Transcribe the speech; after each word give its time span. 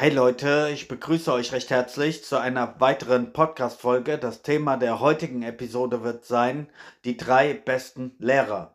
Hey 0.00 0.08
Leute, 0.08 0.70
ich 0.72 0.88
begrüße 0.88 1.30
euch 1.30 1.52
recht 1.52 1.68
herzlich 1.68 2.24
zu 2.24 2.38
einer 2.38 2.80
weiteren 2.80 3.34
Podcast-Folge. 3.34 4.16
Das 4.16 4.40
Thema 4.40 4.78
der 4.78 4.98
heutigen 4.98 5.42
Episode 5.42 6.02
wird 6.02 6.24
sein, 6.24 6.70
die 7.04 7.18
drei 7.18 7.52
besten 7.52 8.16
Lehrer. 8.18 8.74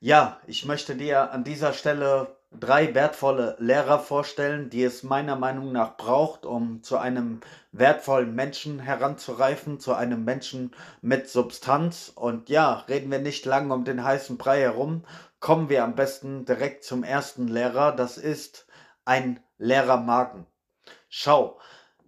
Ja, 0.00 0.40
ich 0.48 0.64
möchte 0.64 0.96
dir 0.96 1.30
an 1.30 1.44
dieser 1.44 1.74
Stelle 1.74 2.38
drei 2.50 2.92
wertvolle 2.92 3.54
Lehrer 3.60 4.00
vorstellen, 4.00 4.68
die 4.68 4.82
es 4.82 5.04
meiner 5.04 5.36
Meinung 5.36 5.70
nach 5.70 5.96
braucht, 5.96 6.44
um 6.44 6.82
zu 6.82 6.98
einem 6.98 7.38
wertvollen 7.70 8.34
Menschen 8.34 8.80
heranzureifen, 8.80 9.78
zu 9.78 9.94
einem 9.94 10.24
Menschen 10.24 10.72
mit 11.00 11.28
Substanz. 11.28 12.10
Und 12.12 12.48
ja, 12.48 12.84
reden 12.88 13.12
wir 13.12 13.20
nicht 13.20 13.46
lange 13.46 13.72
um 13.72 13.84
den 13.84 14.02
heißen 14.02 14.38
Brei 14.38 14.62
herum, 14.62 15.04
kommen 15.38 15.68
wir 15.68 15.84
am 15.84 15.94
besten 15.94 16.44
direkt 16.44 16.82
zum 16.82 17.04
ersten 17.04 17.46
Lehrer. 17.46 17.92
Das 17.92 18.18
ist 18.18 18.66
ein 19.04 19.38
Lehrermagen. 19.56 20.48
Schau, 21.16 21.60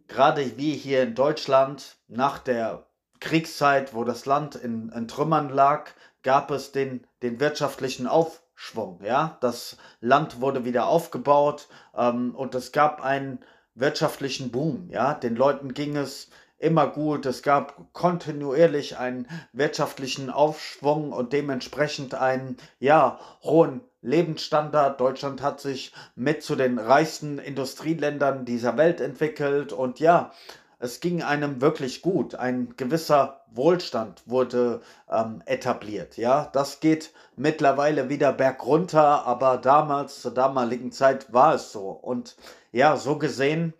gerade 0.08 0.56
wie 0.58 0.74
hier 0.74 1.04
in 1.04 1.14
Deutschland 1.14 1.96
nach 2.08 2.40
der 2.40 2.86
Kriegszeit, 3.20 3.94
wo 3.94 4.02
das 4.02 4.26
Land 4.26 4.56
in, 4.56 4.88
in 4.88 5.06
Trümmern 5.06 5.48
lag, 5.48 5.90
gab 6.24 6.50
es 6.50 6.72
den, 6.72 7.06
den 7.22 7.38
wirtschaftlichen 7.38 8.08
Aufbau 8.08 8.42
Schwung. 8.56 9.00
Ja? 9.04 9.36
Das 9.42 9.76
Land 10.00 10.40
wurde 10.40 10.64
wieder 10.64 10.88
aufgebaut 10.88 11.68
ähm, 11.94 12.34
und 12.34 12.56
es 12.56 12.72
gab 12.72 13.04
einen 13.04 13.38
wirtschaftlichen 13.74 14.50
Boom. 14.50 14.88
Ja? 14.90 15.14
Den 15.14 15.36
Leuten 15.36 15.72
ging 15.72 15.96
es 15.96 16.30
immer 16.58 16.88
gut. 16.88 17.26
Es 17.26 17.42
gab 17.42 17.92
kontinuierlich 17.92 18.96
einen 18.96 19.28
wirtschaftlichen 19.52 20.30
Aufschwung 20.30 21.12
und 21.12 21.32
dementsprechend 21.32 22.14
einen 22.14 22.56
ja, 22.80 23.20
hohen 23.42 23.82
Lebensstandard. 24.06 25.00
Deutschland 25.00 25.42
hat 25.42 25.60
sich 25.60 25.92
mit 26.14 26.42
zu 26.42 26.56
den 26.56 26.78
reichsten 26.78 27.38
Industrieländern 27.38 28.44
dieser 28.44 28.76
Welt 28.76 29.00
entwickelt 29.00 29.72
und 29.72 30.00
ja, 30.00 30.32
es 30.78 31.00
ging 31.00 31.22
einem 31.22 31.60
wirklich 31.60 32.02
gut. 32.02 32.34
Ein 32.34 32.74
gewisser 32.76 33.40
Wohlstand 33.50 34.22
wurde 34.26 34.82
ähm, 35.10 35.42
etabliert. 35.46 36.16
Ja, 36.16 36.50
das 36.52 36.80
geht 36.80 37.12
mittlerweile 37.34 38.08
wieder 38.08 38.32
bergunter, 38.32 39.26
aber 39.26 39.56
damals, 39.56 40.20
zur 40.20 40.34
damaligen 40.34 40.92
Zeit 40.92 41.32
war 41.32 41.54
es 41.54 41.72
so. 41.72 41.88
Und 41.88 42.36
ja, 42.72 42.96
so 42.96 43.18
gesehen 43.18 43.72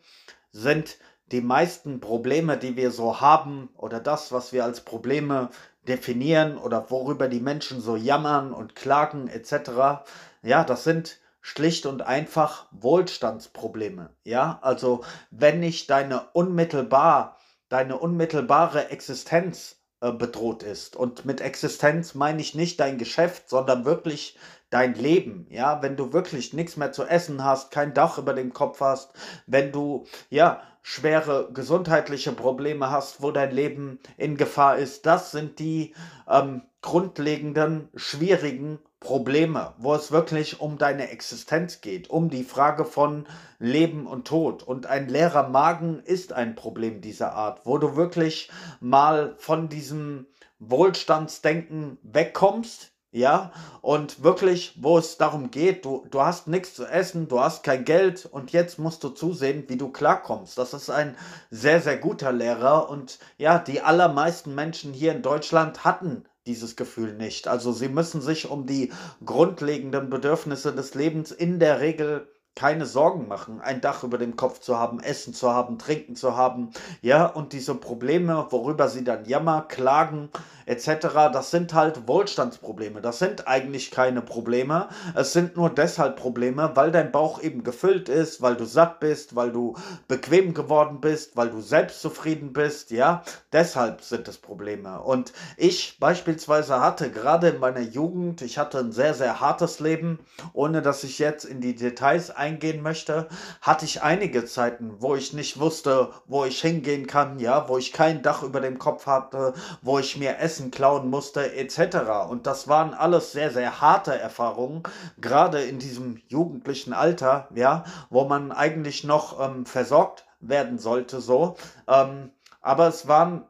sind 0.52 0.97
die 1.32 1.42
meisten 1.42 2.00
Probleme, 2.00 2.56
die 2.56 2.77
wir 2.77 2.91
so 2.91 3.20
haben, 3.20 3.69
oder 3.77 4.00
das, 4.00 4.32
was 4.32 4.52
wir 4.52 4.64
als 4.64 4.80
Probleme 4.80 5.50
definieren 5.88 6.58
oder 6.58 6.90
worüber 6.90 7.28
die 7.28 7.40
Menschen 7.40 7.80
so 7.80 7.96
jammern 7.96 8.52
und 8.52 8.76
klagen 8.76 9.28
etc., 9.28 10.04
ja, 10.42 10.64
das 10.64 10.84
sind 10.84 11.18
schlicht 11.40 11.86
und 11.86 12.02
einfach 12.02 12.66
Wohlstandsprobleme. 12.72 14.10
Ja, 14.24 14.58
also 14.62 15.04
wenn 15.30 15.60
nicht 15.60 15.88
deine 15.90 16.28
unmittelbar, 16.32 17.38
deine 17.68 17.98
unmittelbare 17.98 18.90
Existenz 18.90 19.76
äh, 20.00 20.12
bedroht 20.12 20.62
ist. 20.62 20.96
Und 20.96 21.24
mit 21.24 21.40
Existenz 21.40 22.14
meine 22.14 22.40
ich 22.42 22.54
nicht 22.54 22.80
dein 22.80 22.98
Geschäft, 22.98 23.48
sondern 23.48 23.84
wirklich 23.84 24.36
dein 24.70 24.94
Leben. 24.94 25.46
Ja, 25.48 25.82
wenn 25.82 25.96
du 25.96 26.12
wirklich 26.12 26.52
nichts 26.52 26.76
mehr 26.76 26.92
zu 26.92 27.04
essen 27.04 27.44
hast, 27.44 27.70
kein 27.70 27.94
Dach 27.94 28.18
über 28.18 28.34
dem 28.34 28.52
Kopf 28.52 28.80
hast, 28.80 29.12
wenn 29.46 29.72
du 29.72 30.04
ja 30.28 30.60
schwere 30.88 31.48
gesundheitliche 31.52 32.30
Probleme 32.30 32.92
hast, 32.92 33.20
wo 33.20 33.32
dein 33.32 33.50
Leben 33.50 33.98
in 34.16 34.36
Gefahr 34.36 34.78
ist, 34.78 35.04
das 35.04 35.32
sind 35.32 35.58
die 35.58 35.96
ähm, 36.30 36.62
grundlegenden, 36.80 37.88
schwierigen 37.96 38.78
Probleme, 39.00 39.75
wo 39.78 39.96
es 39.96 40.12
wirklich 40.12 40.60
um 40.60 40.78
deine 40.78 41.10
Existenz 41.10 41.80
geht, 41.80 42.08
um 42.08 42.30
die 42.30 42.44
Frage 42.44 42.84
von 42.84 43.26
Leben 43.58 44.06
und 44.06 44.28
Tod. 44.28 44.62
Und 44.62 44.86
ein 44.86 45.08
leerer 45.08 45.48
Magen 45.48 45.98
ist 46.04 46.32
ein 46.32 46.54
Problem 46.54 47.00
dieser 47.00 47.32
Art, 47.32 47.62
wo 47.64 47.78
du 47.78 47.96
wirklich 47.96 48.48
mal 48.78 49.34
von 49.38 49.69
diesem 49.69 50.28
Wohlstandsdenken 50.60 51.98
wegkommst, 52.04 52.92
ja, 53.16 53.50
und 53.81 54.22
wirklich, 54.22 54.75
wo 54.77 54.99
es 54.99 55.16
darum 55.16 55.50
geht, 55.50 55.87
du, 55.87 56.06
du 56.10 56.21
hast 56.21 56.49
nichts 56.49 56.75
zu 56.75 56.84
essen, 56.84 57.28
du 57.28 57.41
hast 57.41 57.65
kein 57.65 57.87
Geld 57.87 58.27
und 58.27 58.53
jetzt 58.53 58.78
musst 58.78 59.03
du 59.03 59.09
zusehen, 59.09 59.65
wie 59.69 59.78
du 59.78 59.88
klarkommst. 59.88 60.59
Das 60.59 60.75
ist 60.75 60.91
ein 60.91 61.16
sehr, 61.50 61.81
sehr 61.81 61.97
guter 61.97 62.31
Lehrer 62.31 62.91
und 62.91 63.19
ja, 63.38 63.59
die 63.59 63.81
allermeisten 63.81 64.55
Menschen 64.55 64.93
hier 64.93 65.12
in 65.12 65.22
Deutschland 65.22 65.82
hatten 65.82 66.25
dieses 66.47 66.76
Gefühl 66.76 67.15
nicht. 67.15 67.49
Also 67.49 67.72
sie 67.72 67.88
müssen 67.88 68.21
sich 68.21 68.50
um 68.50 68.66
die 68.66 68.93
grundlegenden 69.25 70.10
Bedürfnisse 70.10 70.75
des 70.75 70.94
Lebens 70.94 71.32
in 71.32 71.59
der 71.59 71.81
Regel 71.81 72.28
keine 72.56 72.87
Sorgen 72.87 73.28
machen, 73.28 73.60
ein 73.60 73.82
Dach 73.82 74.03
über 74.03 74.19
dem 74.19 74.34
Kopf 74.34 74.60
zu 74.60 74.78
haben, 74.78 74.99
Essen 74.99 75.34
zu 75.34 75.53
haben, 75.53 75.78
Trinken 75.78 76.16
zu 76.16 76.37
haben, 76.37 76.71
ja, 77.03 77.26
und 77.26 77.53
diese 77.53 77.75
Probleme, 77.75 78.47
worüber 78.50 78.88
sie 78.88 79.05
dann 79.05 79.26
jammer, 79.26 79.60
klagen, 79.62 80.31
etc., 80.66 81.31
das 81.32 81.50
sind 81.50 81.72
halt 81.72 82.06
Wohlstandsprobleme. 82.06 83.00
Das 83.00 83.19
sind 83.19 83.49
eigentlich 83.49 83.91
keine 83.91 84.21
Probleme. 84.21 84.88
Es 85.15 85.32
sind 85.32 85.56
nur 85.56 85.71
deshalb 85.71 86.16
Probleme, 86.16 86.72
weil 86.75 86.91
dein 86.91 87.12
Bauch 87.12 87.41
eben 87.43 87.62
gefüllt 87.62 88.09
ist, 88.09 88.43
weil 88.43 88.56
du 88.56 88.65
satt 88.65 89.00
bist, 89.00 89.37
weil 89.37 89.53
du 89.53 89.76
bequem 90.09 90.55
geworden 90.55 91.00
bist, 91.00 91.37
weil 91.37 91.50
du 91.50 91.60
selbstzufrieden 91.60 92.53
bist, 92.53 92.91
ja. 92.91 93.22
Deshalb 93.53 94.03
sind 94.03 94.28
es 94.28 94.38
Probleme. 94.38 95.00
Und 95.00 95.32
ich 95.56 95.99
beispielsweise 96.00 96.81
hatte 96.81 97.10
gerade 97.10 97.49
in 97.49 97.60
meiner 97.60 97.81
Jugend, 97.81 98.43
ich 98.43 98.59
hatte 98.59 98.78
ein 98.78 98.93
sehr, 98.93 99.15
sehr 99.15 99.41
hartes 99.41 99.81
Leben, 99.81 100.19
ohne 100.53 100.82
dass 100.82 101.05
ich 101.05 101.19
jetzt 101.19 101.44
in 101.44 101.60
die 101.60 101.75
Details 101.75 102.31
eingehen 102.31 102.82
möchte, 102.82 103.28
hatte 103.60 103.84
ich 103.84 104.03
einige 104.03 104.44
Zeiten, 104.44 104.97
wo 104.99 105.15
ich 105.15 105.32
nicht 105.32 105.60
wusste, 105.60 106.10
wo 106.26 106.44
ich 106.44 106.60
hingehen 106.60 107.06
kann, 107.06 107.38
ja, 107.38 107.69
wo 107.69 107.78
ich 107.78 107.93
kein 107.93 108.22
Dach 108.22 108.43
über 108.43 108.60
dem 108.60 108.78
Kopf 108.78 109.06
hatte, 109.06 109.55
wo 109.82 109.99
ich 109.99 110.16
mir 110.16 110.38
Essen 110.38 110.56
Essen 110.56 110.71
klauen 110.71 111.11
musste 111.11 111.53
etc. 111.55 112.31
Und 112.31 112.47
das 112.47 112.67
waren 112.67 112.94
alles 112.94 113.33
sehr, 113.33 113.50
sehr 113.50 113.83
harte 113.83 114.19
Erfahrungen, 114.19 114.83
gerade 115.21 115.61
in 115.62 115.78
diesem 115.78 116.22
jugendlichen 116.28 116.94
Alter, 116.94 117.49
ja, 117.55 117.84
wo 118.09 118.25
man 118.25 118.53
eigentlich 118.53 119.05
noch 119.05 119.39
ähm, 119.39 119.67
versorgt 119.67 120.25
werden 120.41 120.78
sollte, 120.78 121.21
so. 121.21 121.56
Ähm, 121.87 122.31
aber 122.62 122.89
es 122.89 123.06
waren 123.06 123.44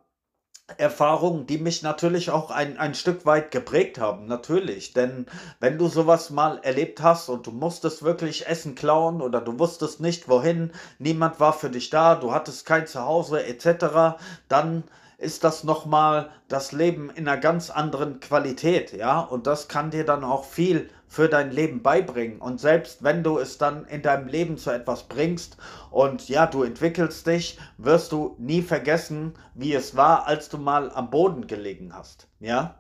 Erfahrungen, 0.79 1.47
die 1.47 1.59
mich 1.59 1.83
natürlich 1.83 2.31
auch 2.31 2.51
ein, 2.51 2.77
ein 2.77 2.97
Stück 2.97 3.25
weit 3.25 3.53
geprägt 3.53 4.01
haben, 4.01 4.27
natürlich. 4.27 4.93
Denn 4.93 5.27
wenn 5.61 5.79
du 5.79 5.87
sowas 5.87 6.31
mal 6.31 6.59
erlebt 6.65 7.01
hast 7.01 7.29
und 7.29 7.47
du 7.47 7.53
musstest 7.53 8.03
wirklich 8.03 8.49
Essen 8.49 8.75
klauen 8.75 9.23
oder 9.23 9.41
du 9.41 9.61
wusstest 9.61 10.01
nicht 10.01 10.29
wohin, 10.29 10.73
niemand 10.99 11.39
war 11.39 11.53
für 11.53 11.71
dich 11.71 11.89
da, 11.91 12.17
du 12.17 12.33
hattest 12.33 12.67
kein 12.67 12.89
Zuhause 12.89 13.47
etc., 13.47 14.19
dann 14.49 14.83
ist 15.19 15.45
das 15.45 15.65
nochmal 15.65 16.31
das 16.49 16.73
Leben 16.73 17.11
in 17.11 17.27
einer 17.27 17.41
ganz 17.41 17.71
anderen 17.71 18.21
Qualität, 18.21 18.93
ja. 18.93 19.21
Und 19.21 19.47
das 19.47 19.69
kann 19.69 19.91
dir 19.91 20.05
dann 20.05 20.25
auch 20.25 20.45
viel 20.45 20.91
für 21.09 21.29
dein 21.29 21.51
Leben 21.51 21.83
beibringen. 21.83 22.41
Und 22.41 22.61
selbst 22.61 23.03
wenn 23.03 23.23
du 23.23 23.39
es 23.39 23.59
dann 23.59 23.87
in 23.87 24.03
deinem 24.03 24.29
Leben 24.29 24.59
zu 24.59 24.71
etwas 24.71 25.05
bringst 25.05 25.57
und 25.91 26.29
ja, 26.29 26.47
du 26.47 26.63
entwickelst 26.63 27.27
dich, 27.27 27.59
wirst 27.79 28.13
du 28.13 28.37
nie 28.39 28.63
vergessen, 28.63 29.35
wie 29.55 29.73
es 29.73 29.97
war, 29.97 30.27
als 30.27 30.49
du 30.49 30.59
mal 30.59 30.91
am 30.93 31.11
Boden 31.11 31.47
gelegen 31.47 31.95
hast, 31.95 32.29
ja. 32.41 32.79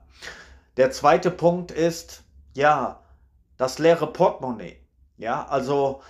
Der 0.77 0.91
zweite 0.91 1.31
Punkt 1.31 1.71
ist, 1.71 2.23
ja, 2.55 3.01
das 3.57 3.79
leere 3.79 4.13
Portemonnaie, 4.13 4.77
ja, 5.17 5.47
also 5.47 6.03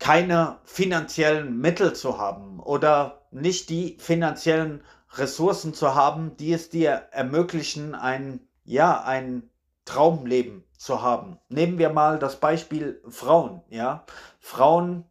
keine 0.00 0.58
finanziellen 0.64 1.58
Mittel 1.60 1.94
zu 1.94 2.18
haben 2.18 2.60
oder 2.60 3.22
nicht 3.30 3.70
die 3.70 3.96
finanziellen 4.00 4.82
Ressourcen 5.14 5.74
zu 5.74 5.94
haben, 5.94 6.36
die 6.36 6.52
es 6.52 6.70
dir 6.70 7.08
ermöglichen, 7.10 7.94
ein, 7.94 8.40
ja, 8.64 9.02
ein 9.02 9.48
Traumleben 9.84 10.64
zu 10.76 11.02
haben. 11.02 11.38
Nehmen 11.48 11.78
wir 11.78 11.90
mal 11.90 12.18
das 12.18 12.36
Beispiel 12.40 13.00
Frauen, 13.08 13.62
ja. 13.70 14.04
Frauen, 14.40 15.04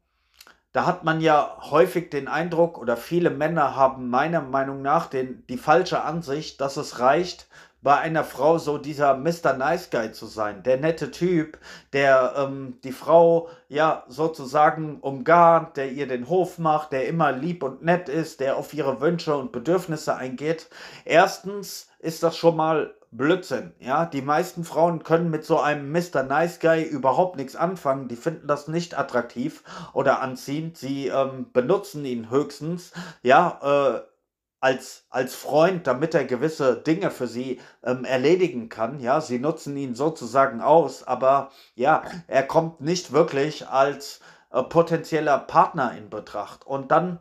da 0.74 0.86
hat 0.86 1.06
man 1.06 1.22
ja 1.22 1.58
häufig 1.62 2.10
den 2.10 2.28
Eindruck, 2.28 2.78
oder 2.78 2.98
viele 2.98 3.30
Männer 3.30 3.76
haben 3.76 4.10
meiner 4.10 4.42
Meinung 4.42 4.82
nach 4.82 5.08
den, 5.08 5.46
die 5.48 5.58
falsche 5.58 6.04
Ansicht, 6.04 6.60
dass 6.60 6.76
es 6.78 7.00
reicht, 7.00 7.48
bei 7.86 8.00
einer 8.00 8.24
Frau 8.24 8.58
so 8.58 8.80
dieser 8.80 9.16
Mr. 9.16 9.54
Nice 9.54 9.92
Guy 9.92 10.12
zu 10.12 10.26
sein, 10.26 10.64
der 10.64 10.78
nette 10.78 11.12
Typ, 11.12 11.60
der 11.94 12.34
ähm, 12.36 12.80
die 12.84 12.92
Frau 12.92 13.48
ja 13.70 14.04
sozusagen 14.08 14.98
umgarnt, 15.02 15.78
der 15.78 15.92
ihr 15.92 16.08
den 16.08 16.28
Hof 16.28 16.58
macht, 16.58 16.94
der 16.94 17.08
immer 17.08 17.32
lieb 17.32 17.62
und 17.62 17.84
nett 17.84 18.10
ist, 18.10 18.40
der 18.40 18.58
auf 18.58 18.74
ihre 18.74 19.02
Wünsche 19.02 19.38
und 19.38 19.52
Bedürfnisse 19.52 20.16
eingeht. 20.16 20.68
Erstens 21.06 21.88
ist 22.00 22.24
das 22.24 22.36
schon 22.36 22.56
mal 22.56 22.96
Blödsinn, 23.12 23.72
ja. 23.80 24.08
Die 24.08 24.24
meisten 24.24 24.64
Frauen 24.64 25.04
können 25.04 25.30
mit 25.30 25.46
so 25.46 25.60
einem 25.60 25.92
Mr. 25.92 26.24
Nice 26.24 26.60
Guy 26.60 26.82
überhaupt 26.82 27.38
nichts 27.38 27.56
anfangen. 27.56 28.08
Die 28.08 28.16
finden 28.16 28.48
das 28.48 28.68
nicht 28.68 28.98
attraktiv 28.98 29.64
oder 29.94 30.24
anziehend. 30.24 30.76
Sie 30.76 31.10
ähm, 31.10 31.52
benutzen 31.54 32.04
ihn 32.04 32.32
höchstens, 32.32 32.94
ja, 33.22 34.02
äh, 34.02 34.15
als, 34.66 35.06
als 35.12 35.36
Freund, 35.36 35.86
damit 35.86 36.16
er 36.16 36.26
gewisse 36.26 36.76
Dinge 36.76 37.12
für 37.12 37.28
sie 37.28 37.62
ähm, 37.84 38.04
erledigen 38.04 38.68
kann. 38.68 39.00
Ja, 39.00 39.22
sie 39.22 39.38
nutzen 39.38 39.78
ihn 39.78 39.94
sozusagen 39.94 40.60
aus, 40.60 41.04
aber 41.04 41.52
ja, 41.76 42.02
er 42.26 42.42
kommt 42.42 42.82
nicht 42.82 43.12
wirklich 43.12 43.68
als 43.68 44.22
äh, 44.50 44.64
potenzieller 44.64 45.38
Partner 45.38 45.96
in 45.96 46.10
Betracht. 46.10 46.66
Und 46.66 46.90
dann 46.90 47.20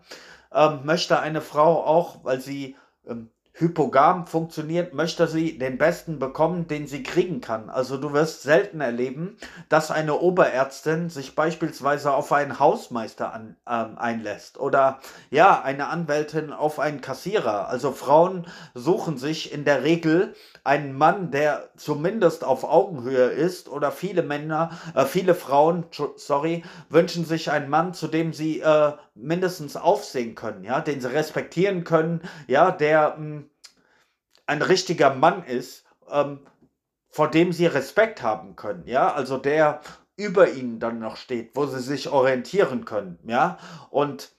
ähm, 0.55 0.87
möchte 0.87 1.21
eine 1.21 1.43
Frau 1.43 1.85
auch, 1.85 2.25
weil 2.25 2.41
sie 2.41 2.77
ähm, 3.07 3.29
hypogam 3.57 4.27
funktioniert, 4.27 4.95
möchte 4.95 5.29
sie 5.29 5.59
den 5.59 5.79
besten 5.79 6.19
bekommen, 6.19 6.67
den 6.67 6.89
sie 6.89 7.05
kriegen 7.05 7.41
kann. 7.41 7.71
Also 7.71 7.97
du 7.97 8.13
wirst 8.13 8.43
selten 8.43 8.81
erleben, 8.81 9.37
dass 9.69 9.93
eine 9.93 10.19
Oberärztin 10.19 11.09
sich 11.09 11.37
beispielsweise 11.37 12.13
auf 12.13 12.33
einen 12.33 12.59
Hausmeister 12.59 13.33
an, 13.33 13.57
ähm, 13.69 13.97
einlässt 13.97 14.59
oder 14.59 14.99
ja, 15.31 15.63
eine 15.63 15.87
Anwältin 15.87 16.53
auf 16.53 16.81
einen 16.81 17.01
Kassierer. 17.01 17.69
Also 17.69 17.93
Frauen 17.93 18.47
suchen 18.75 19.19
sich 19.19 19.53
in 19.53 19.65
der 19.65 19.85
Regel 19.85 20.35
einen 20.65 20.93
Mann, 20.97 21.31
der 21.31 21.69
zumindest 21.77 22.43
auf 22.43 22.65
Augenhöhe 22.65 23.27
ist 23.27 23.69
oder 23.69 23.93
viele 23.93 24.25
Männer, 24.25 24.71
äh, 24.97 25.05
viele 25.05 25.37
Frauen, 25.37 25.85
sorry, 26.17 26.65
wünschen 26.89 27.25
sich 27.25 27.53
einen 27.53 27.69
Mann, 27.71 27.95
zu 27.95 28.09
dem 28.09 28.33
sie 28.33 28.61
äh, 28.61 28.93
mindestens 29.15 29.77
aufsehen 29.77 30.35
können, 30.35 30.65
ja, 30.65 30.81
den 30.81 31.01
sie 31.01 31.13
respektieren 31.13 31.85
können, 31.85 32.23
ja, 32.47 32.71
der 32.71 33.11
mh, 33.11 33.17
hm, 33.17 33.51
ein 34.47 34.63
richtiger 34.63 35.15
Mann 35.15 35.45
ist, 35.45 35.85
ähm, 36.11 36.41
vor 37.09 37.31
dem 37.31 37.53
sie 37.53 37.67
Respekt 37.67 38.23
haben 38.23 38.57
können, 38.57 38.87
ja, 38.87 39.13
also 39.13 39.39
der 39.39 39.81
über 40.17 40.51
ihnen 40.51 40.81
dann 40.81 40.99
noch 40.99 41.17
steht, 41.17 41.55
wo 41.55 41.67
sie 41.67 41.81
sich 41.81 42.09
orientieren 42.09 42.85
können, 42.85 43.19
ja, 43.25 43.59
und 43.91 44.33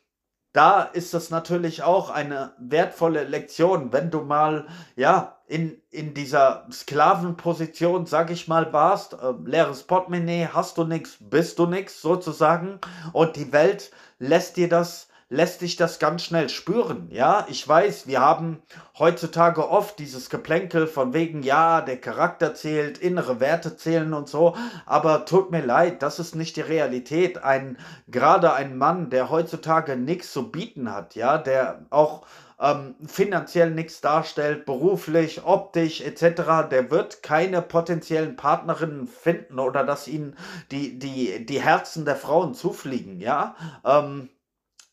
da 0.56 0.84
ist 0.84 1.14
das 1.14 1.32
natürlich 1.32 1.84
auch 1.84 2.10
eine 2.10 2.54
wertvolle 2.58 3.26
Lektion, 3.26 3.92
wenn 3.92 4.10
du 4.10 4.22
mal, 4.22 4.68
ja, 4.96 5.36
in, 5.48 5.82
in 5.92 6.14
dieser 6.14 6.66
Sklavenposition, 6.72 8.06
sag 8.06 8.32
ich 8.32 8.48
mal, 8.48 8.72
warst, 8.72 9.14
äh, 9.14 9.34
leeres 9.44 9.84
Portemonnaie, 9.84 10.48
hast 10.54 10.78
du 10.78 10.86
nichts, 10.86 11.18
bist 11.20 11.60
du 11.60 11.66
nichts 11.66 12.02
sozusagen, 12.02 12.80
und 13.12 13.36
die 13.36 13.52
Welt 13.52 13.92
lässt 14.18 14.56
dir 14.56 14.70
das 14.70 15.10
lässt 15.30 15.62
dich 15.62 15.76
das 15.76 15.98
ganz 15.98 16.24
schnell 16.24 16.50
spüren. 16.50 17.08
Ja, 17.10 17.48
ich 17.50 17.68
weiß, 17.68 18.08
wir 18.08 18.22
haben 18.22 18.62
heutzutage 18.98 19.68
oft 19.70 19.98
dieses 19.98 20.30
Geplänkel 20.30 20.86
von 20.86 21.14
wegen, 21.14 21.42
ja, 21.42 21.82
der 21.82 22.00
Charakter 22.00 22.54
zählt, 22.54 23.00
innere 23.00 23.40
Werte 23.40 23.76
zählen 23.76 24.14
und 24.14 24.30
so, 24.30 24.56
aber 24.86 25.26
tut 25.26 25.50
mir 25.50 25.66
leid, 25.66 26.04
das 26.04 26.20
ist 26.20 26.36
nicht 26.36 26.56
die 26.58 26.62
Realität. 26.62 27.44
Ein, 27.44 27.78
gerade 28.08 28.54
ein 28.54 28.78
Mann, 28.78 29.10
der 29.10 29.30
heutzutage 29.30 29.96
nichts 29.96 30.32
zu 30.32 30.52
bieten 30.52 30.94
hat, 30.94 31.16
ja, 31.16 31.40
der 31.40 31.86
auch 31.90 32.26
ähm, 32.60 32.96
finanziell 33.06 33.72
nichts 33.72 34.02
darstellt, 34.02 34.66
beruflich, 34.66 35.44
optisch 35.44 36.02
etc., 36.02 36.70
der 36.70 36.90
wird 36.92 37.24
keine 37.24 37.62
potenziellen 37.62 38.36
Partnerinnen 38.36 39.08
finden 39.08 39.60
oder 39.60 39.84
dass 39.84 40.08
ihnen 40.08 40.38
die, 40.72 40.98
die, 41.00 41.46
die 41.46 41.62
Herzen 41.62 42.06
der 42.06 42.16
Frauen 42.16 42.54
zufliegen, 42.54 43.20
ja. 43.20 43.56
Ähm, 43.84 44.30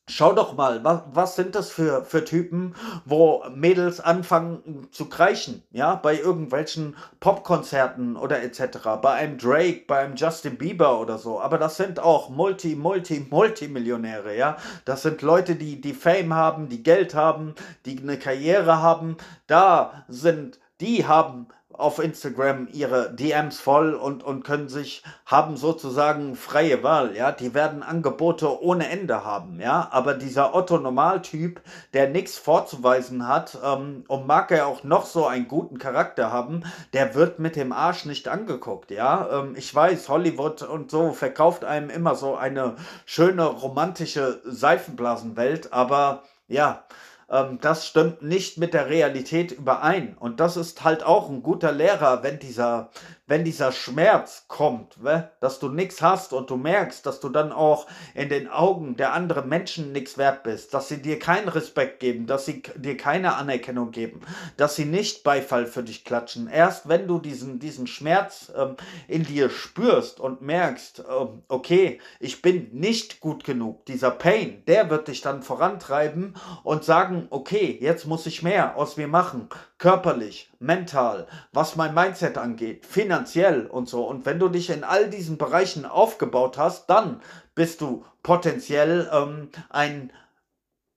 Schau 0.08 0.32
doch 0.32 0.54
mal, 0.54 0.82
was, 0.82 1.02
was 1.12 1.36
sind 1.36 1.54
das 1.54 1.70
für, 1.70 2.04
für 2.04 2.24
Typen, 2.24 2.74
wo 3.04 3.44
Mädels 3.54 4.00
anfangen 4.00 4.88
zu 4.90 5.08
kreischen, 5.08 5.62
ja, 5.70 5.94
bei 5.94 6.18
irgendwelchen 6.18 6.96
Popkonzerten 7.20 8.16
oder 8.16 8.42
etc., 8.42 8.78
bei 9.00 9.12
einem 9.12 9.38
Drake, 9.38 9.84
bei 9.86 10.00
einem 10.00 10.16
Justin 10.16 10.58
Bieber 10.58 10.98
oder 10.98 11.18
so, 11.18 11.40
aber 11.40 11.56
das 11.56 11.76
sind 11.76 12.00
auch 12.00 12.30
Multi, 12.30 12.74
Multi, 12.74 13.24
Multimillionäre, 13.30 14.36
ja, 14.36 14.56
das 14.84 15.02
sind 15.02 15.22
Leute, 15.22 15.54
die, 15.54 15.80
die 15.80 15.94
Fame 15.94 16.34
haben, 16.34 16.68
die 16.68 16.82
Geld 16.82 17.14
haben, 17.14 17.54
die 17.86 17.96
eine 18.00 18.18
Karriere 18.18 18.82
haben, 18.82 19.16
da 19.46 20.04
sind, 20.08 20.58
die 20.80 21.06
haben 21.06 21.46
auf 21.74 21.98
Instagram 21.98 22.68
ihre 22.72 23.14
DMs 23.14 23.60
voll 23.60 23.94
und, 23.94 24.22
und 24.22 24.44
können 24.44 24.68
sich, 24.68 25.02
haben 25.26 25.56
sozusagen 25.56 26.36
freie 26.36 26.82
Wahl, 26.82 27.16
ja, 27.16 27.32
die 27.32 27.54
werden 27.54 27.82
Angebote 27.82 28.62
ohne 28.62 28.88
Ende 28.88 29.24
haben, 29.24 29.60
ja, 29.60 29.88
aber 29.90 30.14
dieser 30.14 30.54
Otto-Normaltyp, 30.54 31.60
der 31.92 32.08
nichts 32.08 32.38
vorzuweisen 32.38 33.28
hat 33.28 33.58
ähm, 33.64 34.04
und 34.08 34.26
mag 34.26 34.50
er 34.50 34.66
auch 34.66 34.84
noch 34.84 35.06
so 35.06 35.26
einen 35.26 35.48
guten 35.48 35.78
Charakter 35.78 36.32
haben, 36.32 36.62
der 36.92 37.14
wird 37.14 37.38
mit 37.38 37.56
dem 37.56 37.72
Arsch 37.72 38.04
nicht 38.04 38.28
angeguckt, 38.28 38.90
ja, 38.90 39.40
ähm, 39.40 39.54
ich 39.56 39.74
weiß, 39.74 40.08
Hollywood 40.08 40.62
und 40.62 40.90
so 40.90 41.12
verkauft 41.12 41.64
einem 41.64 41.90
immer 41.90 42.14
so 42.14 42.36
eine 42.36 42.76
schöne 43.04 43.44
romantische 43.44 44.40
Seifenblasenwelt, 44.44 45.72
aber 45.72 46.22
ja, 46.48 46.84
ähm, 47.32 47.58
das 47.60 47.86
stimmt 47.86 48.22
nicht 48.22 48.58
mit 48.58 48.74
der 48.74 48.88
Realität 48.88 49.50
überein. 49.50 50.16
Und 50.18 50.38
das 50.38 50.56
ist 50.56 50.84
halt 50.84 51.02
auch 51.02 51.30
ein 51.30 51.42
guter 51.42 51.72
Lehrer, 51.72 52.22
wenn 52.22 52.38
dieser, 52.38 52.90
wenn 53.26 53.44
dieser 53.44 53.70
Schmerz 53.70 54.46
kommt, 54.48 54.98
dass 55.40 55.60
du 55.60 55.68
nichts 55.68 56.02
hast 56.02 56.32
und 56.32 56.50
du 56.50 56.56
merkst, 56.56 57.06
dass 57.06 57.20
du 57.20 57.28
dann 57.28 57.52
auch 57.52 57.86
in 58.14 58.28
den 58.28 58.48
Augen 58.48 58.96
der 58.96 59.12
anderen 59.12 59.48
Menschen 59.48 59.92
nichts 59.92 60.18
wert 60.18 60.42
bist, 60.42 60.74
dass 60.74 60.88
sie 60.88 61.00
dir 61.00 61.18
keinen 61.18 61.48
Respekt 61.48 62.00
geben, 62.00 62.26
dass 62.26 62.46
sie 62.46 62.62
dir 62.76 62.96
keine 62.96 63.36
Anerkennung 63.36 63.92
geben, 63.92 64.22
dass 64.56 64.74
sie 64.74 64.84
nicht 64.84 65.22
Beifall 65.22 65.66
für 65.66 65.84
dich 65.84 66.04
klatschen. 66.04 66.48
Erst 66.48 66.88
wenn 66.88 67.06
du 67.06 67.20
diesen, 67.20 67.60
diesen 67.60 67.86
Schmerz 67.86 68.52
ähm, 68.56 68.76
in 69.06 69.22
dir 69.22 69.50
spürst 69.50 70.18
und 70.18 70.42
merkst, 70.42 71.04
ähm, 71.08 71.42
okay, 71.48 72.00
ich 72.18 72.42
bin 72.42 72.70
nicht 72.72 73.20
gut 73.20 73.44
genug, 73.44 73.86
dieser 73.86 74.10
Pain, 74.10 74.64
der 74.66 74.90
wird 74.90 75.06
dich 75.06 75.20
dann 75.20 75.42
vorantreiben 75.42 76.34
und 76.64 76.84
sagen, 76.84 77.28
okay, 77.30 77.78
jetzt 77.80 78.06
muss 78.06 78.26
ich 78.26 78.42
mehr 78.42 78.76
aus 78.76 78.96
mir 78.96 79.08
machen, 79.08 79.48
körperlich, 79.82 80.48
mental, 80.60 81.26
was 81.52 81.74
mein 81.74 81.92
Mindset 81.92 82.38
angeht, 82.38 82.86
finanziell 82.86 83.66
und 83.66 83.88
so. 83.88 84.04
Und 84.04 84.24
wenn 84.24 84.38
du 84.38 84.48
dich 84.48 84.70
in 84.70 84.84
all 84.84 85.10
diesen 85.10 85.38
Bereichen 85.38 85.86
aufgebaut 85.86 86.56
hast, 86.56 86.86
dann 86.86 87.20
bist 87.56 87.80
du 87.80 88.04
potenziell 88.22 89.10
ähm, 89.12 89.48
ein 89.70 90.12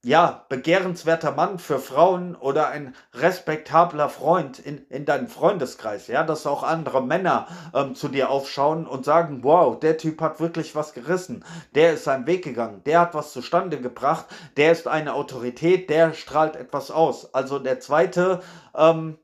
ja, 0.06 0.46
begehrenswerter 0.50 1.32
Mann 1.32 1.58
für 1.58 1.80
Frauen 1.80 2.36
oder 2.36 2.70
ein 2.70 2.94
respektabler 3.16 4.08
Freund 4.08 4.60
in, 4.60 4.86
in 4.90 5.04
deinem 5.04 5.28
Freundeskreis, 5.28 6.06
ja, 6.06 6.24
dass 6.24 6.46
auch 6.46 6.62
andere 6.62 7.04
Männer 7.04 7.48
ähm, 7.74 7.96
zu 7.96 8.10
dir 8.10 8.30
aufschauen 8.30 8.86
und 8.86 9.04
sagen, 9.04 9.40
wow, 9.44 9.80
der 9.80 9.98
Typ 9.98 10.22
hat 10.22 10.40
wirklich 10.40 10.76
was 10.76 10.94
gerissen, 10.94 11.44
der 11.74 11.94
ist 11.94 12.04
seinen 12.04 12.28
Weg 12.28 12.44
gegangen, 12.44 12.84
der 12.86 13.00
hat 13.00 13.16
was 13.16 13.34
zustande 13.34 13.82
gebracht, 13.82 14.28
der 14.58 14.72
ist 14.74 14.88
eine 14.88 15.16
Autorität, 15.16 15.90
der 15.90 16.14
strahlt 16.14 16.56
etwas 16.56 16.92
aus. 16.92 17.34
Also 17.34 17.58
der 17.58 17.80
zweite 17.80 18.42
ähm, 18.76 19.18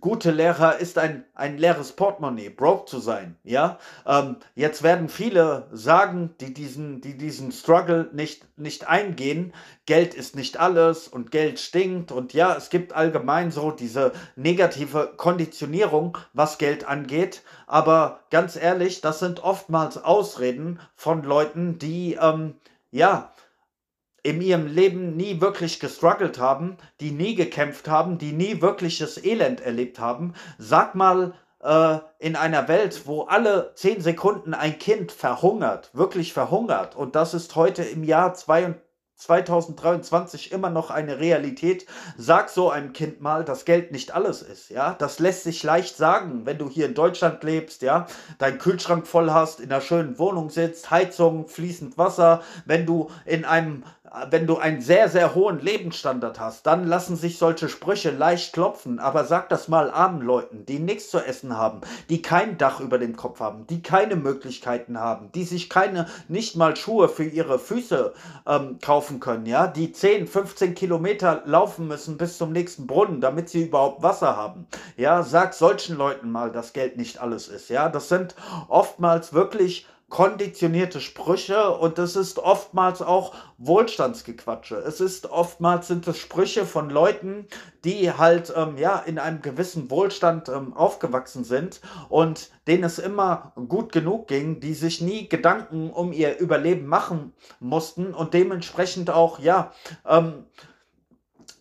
gute 0.00 0.30
Lehrer 0.30 0.78
ist 0.78 0.96
ein, 0.96 1.24
ein 1.34 1.58
leeres 1.58 1.92
Portemonnaie, 1.92 2.48
broke 2.48 2.86
zu 2.86 2.98
sein, 2.98 3.36
ja. 3.44 3.78
Ähm, 4.06 4.36
jetzt 4.54 4.82
werden 4.82 5.08
viele 5.08 5.68
sagen, 5.70 6.34
die 6.40 6.54
diesen, 6.54 7.02
die 7.02 7.16
diesen 7.16 7.52
Struggle 7.52 8.08
nicht, 8.12 8.58
nicht 8.58 8.88
eingehen, 8.88 9.52
Geld 9.84 10.14
ist 10.14 10.34
nicht 10.34 10.58
alles 10.58 11.08
und 11.08 11.30
Geld 11.30 11.60
stinkt 11.60 12.10
und 12.10 12.32
ja, 12.32 12.56
es 12.56 12.70
gibt 12.70 12.94
allgemein 12.94 13.50
so 13.50 13.70
diese 13.70 14.12
negative 14.34 15.12
Konditionierung, 15.16 16.16
was 16.32 16.56
Geld 16.56 16.88
angeht, 16.88 17.42
aber 17.66 18.20
ganz 18.30 18.56
ehrlich, 18.56 19.02
das 19.02 19.18
sind 19.18 19.42
oftmals 19.42 19.98
Ausreden 19.98 20.80
von 20.94 21.22
Leuten, 21.22 21.78
die, 21.78 22.14
ähm, 22.14 22.54
ja, 22.90 23.30
in 24.26 24.42
ihrem 24.42 24.66
Leben 24.66 25.16
nie 25.16 25.40
wirklich 25.40 25.78
gestruggelt 25.78 26.40
haben, 26.40 26.78
die 26.98 27.12
nie 27.12 27.36
gekämpft 27.36 27.88
haben, 27.88 28.18
die 28.18 28.32
nie 28.32 28.60
wirkliches 28.60 29.22
Elend 29.24 29.60
erlebt 29.60 30.00
haben. 30.00 30.34
Sag 30.58 30.96
mal, 30.96 31.34
äh, 31.62 31.98
in 32.18 32.34
einer 32.34 32.66
Welt, 32.66 33.02
wo 33.06 33.22
alle 33.22 33.70
zehn 33.76 34.00
Sekunden 34.00 34.52
ein 34.52 34.80
Kind 34.80 35.12
verhungert, 35.12 35.90
wirklich 35.92 36.32
verhungert, 36.32 36.96
und 36.96 37.14
das 37.14 37.34
ist 37.34 37.54
heute 37.54 37.84
im 37.84 38.02
Jahr 38.02 38.34
22 38.34 38.82
2023 39.16 40.52
immer 40.52 40.70
noch 40.70 40.90
eine 40.90 41.18
Realität. 41.18 41.86
Sag 42.18 42.50
so 42.50 42.70
einem 42.70 42.92
Kind 42.92 43.20
mal, 43.20 43.44
dass 43.44 43.64
Geld 43.64 43.90
nicht 43.90 44.14
alles 44.14 44.42
ist, 44.42 44.70
ja. 44.70 44.94
Das 44.94 45.18
lässt 45.18 45.44
sich 45.44 45.62
leicht 45.62 45.96
sagen, 45.96 46.44
wenn 46.44 46.58
du 46.58 46.68
hier 46.68 46.86
in 46.86 46.94
Deutschland 46.94 47.42
lebst, 47.42 47.82
ja, 47.82 48.06
deinen 48.38 48.58
Kühlschrank 48.58 49.06
voll 49.06 49.30
hast, 49.30 49.60
in 49.60 49.72
einer 49.72 49.80
schönen 49.80 50.18
Wohnung 50.18 50.50
sitzt, 50.50 50.90
Heizung, 50.90 51.48
fließend 51.48 51.96
Wasser, 51.96 52.42
wenn 52.66 52.84
du 52.84 53.10
in 53.24 53.44
einem 53.44 53.84
wenn 54.30 54.46
du 54.46 54.56
einen 54.56 54.80
sehr, 54.80 55.08
sehr 55.08 55.34
hohen 55.34 55.60
Lebensstandard 55.60 56.40
hast, 56.40 56.66
dann 56.66 56.86
lassen 56.86 57.16
sich 57.16 57.38
solche 57.38 57.68
Sprüche 57.68 58.10
leicht 58.10 58.52
klopfen. 58.52 58.98
Aber 58.98 59.24
sag 59.24 59.48
das 59.48 59.68
mal 59.68 59.90
armen 59.90 60.22
Leuten, 60.22 60.64
die 60.66 60.78
nichts 60.78 61.10
zu 61.10 61.18
essen 61.18 61.56
haben, 61.56 61.80
die 62.08 62.22
kein 62.22 62.58
Dach 62.58 62.80
über 62.80 62.98
dem 62.98 63.16
Kopf 63.16 63.40
haben, 63.40 63.66
die 63.66 63.82
keine 63.82 64.16
Möglichkeiten 64.16 64.98
haben, 64.98 65.30
die 65.32 65.44
sich 65.44 65.68
keine, 65.68 66.06
nicht 66.28 66.56
mal 66.56 66.76
Schuhe 66.76 67.08
für 67.08 67.24
ihre 67.24 67.58
Füße 67.58 68.12
ähm, 68.46 68.78
kaufen 68.80 69.20
können, 69.20 69.46
ja, 69.46 69.66
die 69.66 69.92
10, 69.92 70.26
15 70.26 70.74
Kilometer 70.74 71.42
laufen 71.44 71.88
müssen 71.88 72.16
bis 72.16 72.38
zum 72.38 72.52
nächsten 72.52 72.86
Brunnen, 72.86 73.20
damit 73.20 73.48
sie 73.48 73.64
überhaupt 73.64 74.02
Wasser 74.02 74.36
haben. 74.36 74.66
Ja, 74.96 75.22
sag 75.22 75.54
solchen 75.54 75.96
Leuten 75.96 76.30
mal, 76.30 76.50
dass 76.50 76.72
Geld 76.72 76.96
nicht 76.96 77.18
alles 77.18 77.48
ist. 77.48 77.68
Ja, 77.70 77.88
das 77.88 78.08
sind 78.08 78.34
oftmals 78.68 79.32
wirklich 79.32 79.86
konditionierte 80.08 81.00
Sprüche 81.00 81.72
und 81.72 81.98
es 81.98 82.14
ist 82.14 82.38
oftmals 82.38 83.02
auch 83.02 83.34
Wohlstandsgequatsche. 83.58 84.76
Es 84.76 85.00
ist 85.00 85.26
oftmals 85.26 85.88
sind 85.88 86.06
es 86.06 86.18
Sprüche 86.18 86.64
von 86.64 86.90
Leuten, 86.90 87.46
die 87.84 88.12
halt 88.12 88.52
ähm, 88.54 88.78
ja 88.78 88.98
in 89.00 89.18
einem 89.18 89.42
gewissen 89.42 89.90
Wohlstand 89.90 90.48
ähm, 90.48 90.74
aufgewachsen 90.74 91.42
sind 91.42 91.80
und 92.08 92.50
denen 92.68 92.84
es 92.84 93.00
immer 93.00 93.52
gut 93.68 93.90
genug 93.90 94.28
ging, 94.28 94.60
die 94.60 94.74
sich 94.74 95.00
nie 95.00 95.28
Gedanken 95.28 95.90
um 95.90 96.12
ihr 96.12 96.38
Überleben 96.38 96.86
machen 96.86 97.32
mussten 97.58 98.14
und 98.14 98.32
dementsprechend 98.32 99.10
auch 99.10 99.40
ja 99.40 99.72
ähm, 100.06 100.44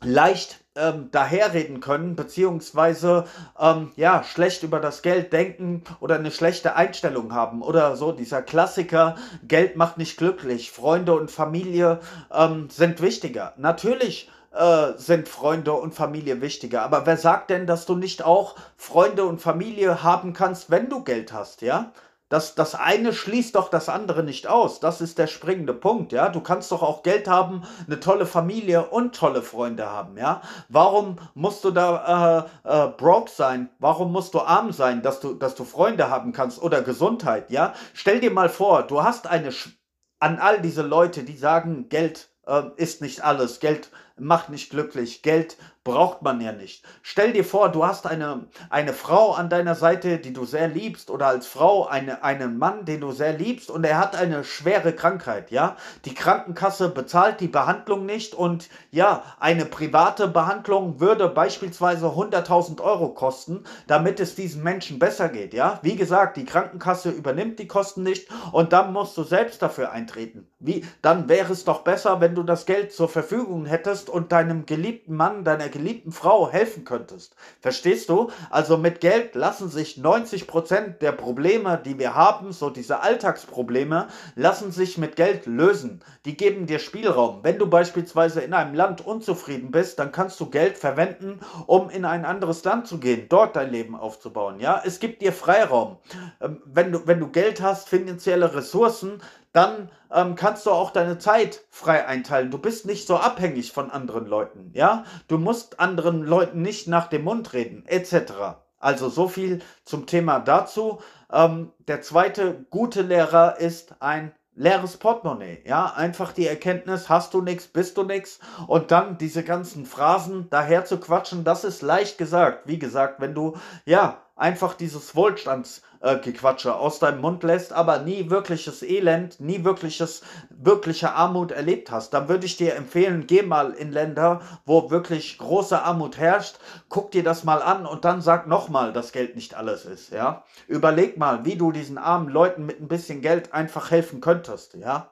leicht 0.04 0.65
ähm, 0.76 1.10
daherreden 1.12 1.80
können, 1.80 2.16
beziehungsweise 2.16 3.26
ähm, 3.60 3.92
ja, 3.96 4.24
schlecht 4.24 4.64
über 4.64 4.80
das 4.80 5.02
Geld 5.02 5.32
denken 5.34 5.84
oder 6.00 6.16
eine 6.16 6.32
schlechte 6.32 6.76
Einstellung 6.76 7.34
haben 7.34 7.62
oder 7.62 7.96
so. 7.96 8.12
Dieser 8.12 8.42
Klassiker, 8.42 9.16
Geld 9.48 9.76
macht 9.78 9.98
nicht 9.98 10.18
glücklich, 10.18 10.72
Freunde 10.72 11.14
und 11.14 11.32
Familie 11.32 12.00
ähm, 12.34 12.70
sind 12.70 13.02
wichtiger. 13.02 13.54
Natürlich 13.58 14.30
äh, 14.54 14.94
sind 14.98 15.28
Freunde 15.28 15.74
und 15.74 15.94
Familie 15.94 16.42
wichtiger, 16.42 16.82
aber 16.84 17.06
wer 17.06 17.18
sagt 17.18 17.50
denn, 17.50 17.68
dass 17.68 17.86
du 17.86 17.96
nicht 17.96 18.24
auch 18.24 18.56
Freunde 18.78 19.26
und 19.26 19.42
Familie 19.42 20.04
haben 20.04 20.34
kannst, 20.34 20.72
wenn 20.72 20.90
du 20.90 21.04
Geld 21.04 21.34
hast, 21.34 21.62
ja? 21.62 21.92
Das, 22.30 22.56
das 22.56 22.74
eine 22.74 23.14
schließt 23.14 23.54
doch 23.54 23.70
das 23.70 23.88
andere 23.88 24.24
nicht 24.24 24.48
aus. 24.48 24.80
Das 24.80 25.00
ist 25.00 25.20
der 25.20 25.28
springende 25.28 25.76
Punkt, 25.76 26.12
ja. 26.12 26.30
Du 26.30 26.42
kannst 26.42 26.72
doch 26.72 26.82
auch 26.82 27.04
Geld 27.04 27.28
haben, 27.28 27.62
eine 27.86 28.00
tolle 28.00 28.26
Familie 28.26 28.88
und 28.88 29.16
tolle 29.16 29.44
Freunde 29.44 29.92
haben, 29.92 30.18
ja. 30.18 30.42
Warum 30.68 31.18
musst 31.36 31.64
du 31.64 31.70
da 31.70 32.50
äh, 32.66 32.70
äh, 32.70 32.88
broke 32.98 33.30
sein? 33.30 33.70
Warum 33.78 34.12
musst 34.12 34.34
du 34.34 34.40
arm 34.42 34.72
sein, 34.72 35.04
dass 35.04 35.20
du, 35.20 35.36
dass 35.36 35.54
du 35.54 35.66
Freunde 35.66 36.10
haben 36.10 36.32
kannst 36.32 36.62
oder 36.62 36.82
Gesundheit, 36.82 37.52
ja? 37.52 37.74
Stell 37.94 38.20
dir 38.20 38.32
mal 38.32 38.50
vor, 38.50 38.84
du 38.84 39.04
hast 39.04 39.28
eine, 39.28 39.52
Sch 39.52 39.78
an 40.20 40.40
all 40.40 40.62
diese 40.62 40.82
Leute, 40.82 41.24
die 41.24 41.38
sagen, 41.38 41.90
Geld 41.90 42.30
äh, 42.48 42.64
ist 42.78 43.02
nicht 43.02 43.24
alles, 43.24 43.60
Geld 43.60 43.92
macht 44.18 44.50
nicht 44.50 44.72
glücklich, 44.72 45.22
Geld 45.22 45.58
braucht 45.86 46.24
man 46.24 46.42
ja 46.42 46.52
nicht. 46.52 46.84
Stell 47.04 47.32
dir 47.32 47.46
vor, 47.46 47.70
du 47.70 47.86
hast 47.86 48.08
eine, 48.08 48.48
eine 48.72 48.92
Frau 48.92 49.34
an 49.34 49.50
deiner 49.50 49.76
Seite, 49.76 50.18
die 50.18 50.34
du 50.34 50.44
sehr 50.44 50.68
liebst, 50.68 51.12
oder 51.12 51.28
als 51.28 51.46
Frau 51.46 51.86
eine, 51.86 52.24
einen 52.24 52.58
Mann, 52.58 52.86
den 52.86 53.02
du 53.02 53.12
sehr 53.12 53.34
liebst, 53.34 53.70
und 53.70 53.86
er 53.86 54.00
hat 54.00 54.16
eine 54.16 54.44
schwere 54.44 54.94
Krankheit, 54.94 55.52
ja. 55.52 55.78
Die 56.04 56.16
Krankenkasse 56.16 56.90
bezahlt 56.90 57.40
die 57.40 57.48
Behandlung 57.48 58.06
nicht 58.06 58.34
und 58.34 58.68
ja, 58.90 59.24
eine 59.40 59.66
private 59.66 60.28
Behandlung 60.28 61.00
würde 61.00 61.30
beispielsweise 61.30 62.08
100.000 62.08 62.82
Euro 62.82 63.10
kosten, 63.10 63.64
damit 63.86 64.20
es 64.20 64.34
diesem 64.34 64.64
Menschen 64.64 64.98
besser 64.98 65.30
geht, 65.30 65.54
ja. 65.54 65.80
Wie 65.84 65.96
gesagt, 65.96 66.38
die 66.38 66.46
Krankenkasse 66.46 67.12
übernimmt 67.12 67.60
die 67.60 67.68
Kosten 67.68 68.02
nicht 68.02 68.28
und 68.52 68.74
dann 68.74 68.92
musst 68.92 69.16
du 69.18 69.24
selbst 69.24 69.62
dafür 69.62 69.92
eintreten. 69.92 70.48
Wie, 70.58 70.84
dann 71.04 71.30
wäre 71.30 71.54
es 71.54 71.64
doch 71.64 71.84
besser, 71.84 72.22
wenn 72.22 72.34
du 72.34 72.42
das 72.42 72.66
Geld 72.66 72.92
zur 72.92 73.08
Verfügung 73.08 73.68
hättest 73.68 74.10
und 74.10 74.32
deinem 74.32 74.66
geliebten 74.66 75.16
Mann, 75.16 75.44
deiner 75.44 75.70
geliebten 75.76 76.14
Frau 76.14 76.50
helfen 76.50 76.86
könntest. 76.86 77.36
Verstehst 77.60 78.08
du? 78.08 78.32
Also 78.50 78.78
mit 78.78 79.02
Geld 79.02 79.36
lassen 79.36 79.68
sich 79.68 79.98
90% 79.98 81.00
der 81.00 81.12
Probleme, 81.12 81.82
die 81.84 82.00
wir 82.00 82.16
haben, 82.16 82.54
so 82.54 82.70
diese 82.70 83.02
Alltagsprobleme, 83.02 84.08
lassen 84.36 84.72
sich 84.72 84.98
mit 84.98 85.18
Geld 85.18 85.48
lösen. 85.48 86.02
Die 86.24 86.38
geben 86.38 86.66
dir 86.66 86.80
Spielraum. 86.80 87.40
Wenn 87.44 87.60
du 87.60 87.68
beispielsweise 87.68 88.40
in 88.40 88.54
einem 88.54 88.74
Land 88.74 89.06
unzufrieden 89.06 89.72
bist, 89.72 90.00
dann 90.00 90.14
kannst 90.14 90.40
du 90.40 90.50
Geld 90.50 90.78
verwenden, 90.78 91.42
um 91.68 91.90
in 91.90 92.06
ein 92.06 92.24
anderes 92.24 92.64
Land 92.64 92.88
zu 92.88 92.98
gehen, 92.98 93.26
dort 93.28 93.58
dein 93.58 93.70
Leben 93.70 93.98
aufzubauen. 93.98 94.62
Ja, 94.62 94.82
es 94.86 95.02
gibt 95.02 95.22
dir 95.22 95.34
Freiraum. 95.34 95.98
Ähm, 96.40 96.62
wenn 96.66 96.94
du, 96.94 97.06
wenn 97.06 97.20
du 97.20 97.28
Geld 97.28 97.62
hast, 97.62 97.90
finanzielle 97.90 98.56
Ressourcen, 98.56 99.22
dann 99.56 99.90
ähm, 100.12 100.36
kannst 100.36 100.66
du 100.66 100.72
auch 100.72 100.92
deine 100.92 101.18
Zeit 101.18 101.62
frei 101.70 102.06
einteilen. 102.06 102.52
Du 102.52 102.58
bist 102.58 102.86
nicht 102.86 103.08
so 103.08 103.18
abhängig 103.18 103.72
von 103.72 103.90
anderen 103.90 104.26
Leuten, 104.26 104.72
ja? 104.74 105.06
Du 105.28 105.38
musst 105.38 105.80
anderen 105.80 106.24
Leuten 106.24 106.62
nicht 106.62 106.88
nach 106.88 107.08
dem 107.08 107.24
Mund 107.24 107.54
reden, 107.54 107.86
etc. 107.88 108.34
Also 108.80 109.10
so 109.10 109.28
viel 109.28 109.62
zum 109.84 110.06
Thema 110.06 110.40
dazu. 110.40 111.00
Ähm, 111.32 111.72
der 111.88 112.02
zweite 112.02 112.66
gute 112.70 113.02
Lehrer 113.02 113.58
ist 113.58 114.02
ein 114.02 114.34
leeres 114.56 114.98
Portemonnaie, 114.98 115.62
ja, 115.66 115.94
einfach 115.94 116.32
die 116.32 116.48
Erkenntnis, 116.48 117.10
hast 117.10 117.34
du 117.34 117.42
nichts, 117.42 117.68
bist 117.68 117.98
du 117.98 118.04
nichts 118.04 118.40
und 118.68 118.90
dann 118.90 119.18
diese 119.18 119.44
ganzen 119.44 119.86
Phrasen 119.86 120.50
daher 120.50 120.86
zu 120.86 120.98
quatschen, 120.98 121.44
das 121.44 121.66
ist 121.66 121.82
leicht 121.82 122.18
gesagt. 122.18 122.66
Wie 122.66 122.80
gesagt, 122.80 123.20
wenn 123.20 123.34
du 123.34 123.58
ja 123.86 124.25
einfach 124.36 124.74
dieses 124.74 125.16
Wohlstandsgequatsche 125.16 126.70
äh, 126.70 126.74
aus 126.74 127.00
deinem 127.00 127.22
Mund 127.22 127.44
lässt, 127.44 127.72
aber 127.72 128.00
nie 128.00 128.30
wirkliches 128.30 128.84
Elend, 128.84 129.40
nie 129.40 129.64
wirkliches, 129.64 130.24
wirkliche 130.50 131.14
Armut 131.14 131.52
erlebt 131.52 131.90
hast, 131.90 132.14
dann 132.14 132.28
würde 132.28 132.46
ich 132.46 132.58
dir 132.58 132.76
empfehlen, 132.76 133.28
geh 133.28 133.44
mal 133.44 133.72
in 133.72 133.92
Länder, 133.92 134.42
wo 134.66 134.92
wirklich 134.92 135.38
große 135.38 135.82
Armut 135.82 136.18
herrscht, 136.18 136.58
guck 136.90 137.12
dir 137.12 137.24
das 137.24 137.46
mal 137.46 137.62
an 137.62 137.86
und 137.86 138.04
dann 138.04 138.22
sag 138.22 138.48
nochmal, 138.48 138.92
dass 138.92 139.14
Geld 139.14 139.36
nicht 139.36 139.56
alles 139.56 139.86
ist, 139.86 140.12
ja. 140.12 140.44
Überleg 140.68 141.18
mal, 141.18 141.46
wie 141.46 141.56
du 141.56 141.72
diesen 141.72 141.98
armen 141.98 142.30
Leuten 142.30 142.66
mit 142.66 142.82
ein 142.82 142.90
bisschen 142.90 143.22
Geld 143.22 143.54
einfach 143.54 143.90
helfen 143.90 144.20
könntest, 144.20 144.76
ja. 144.76 145.12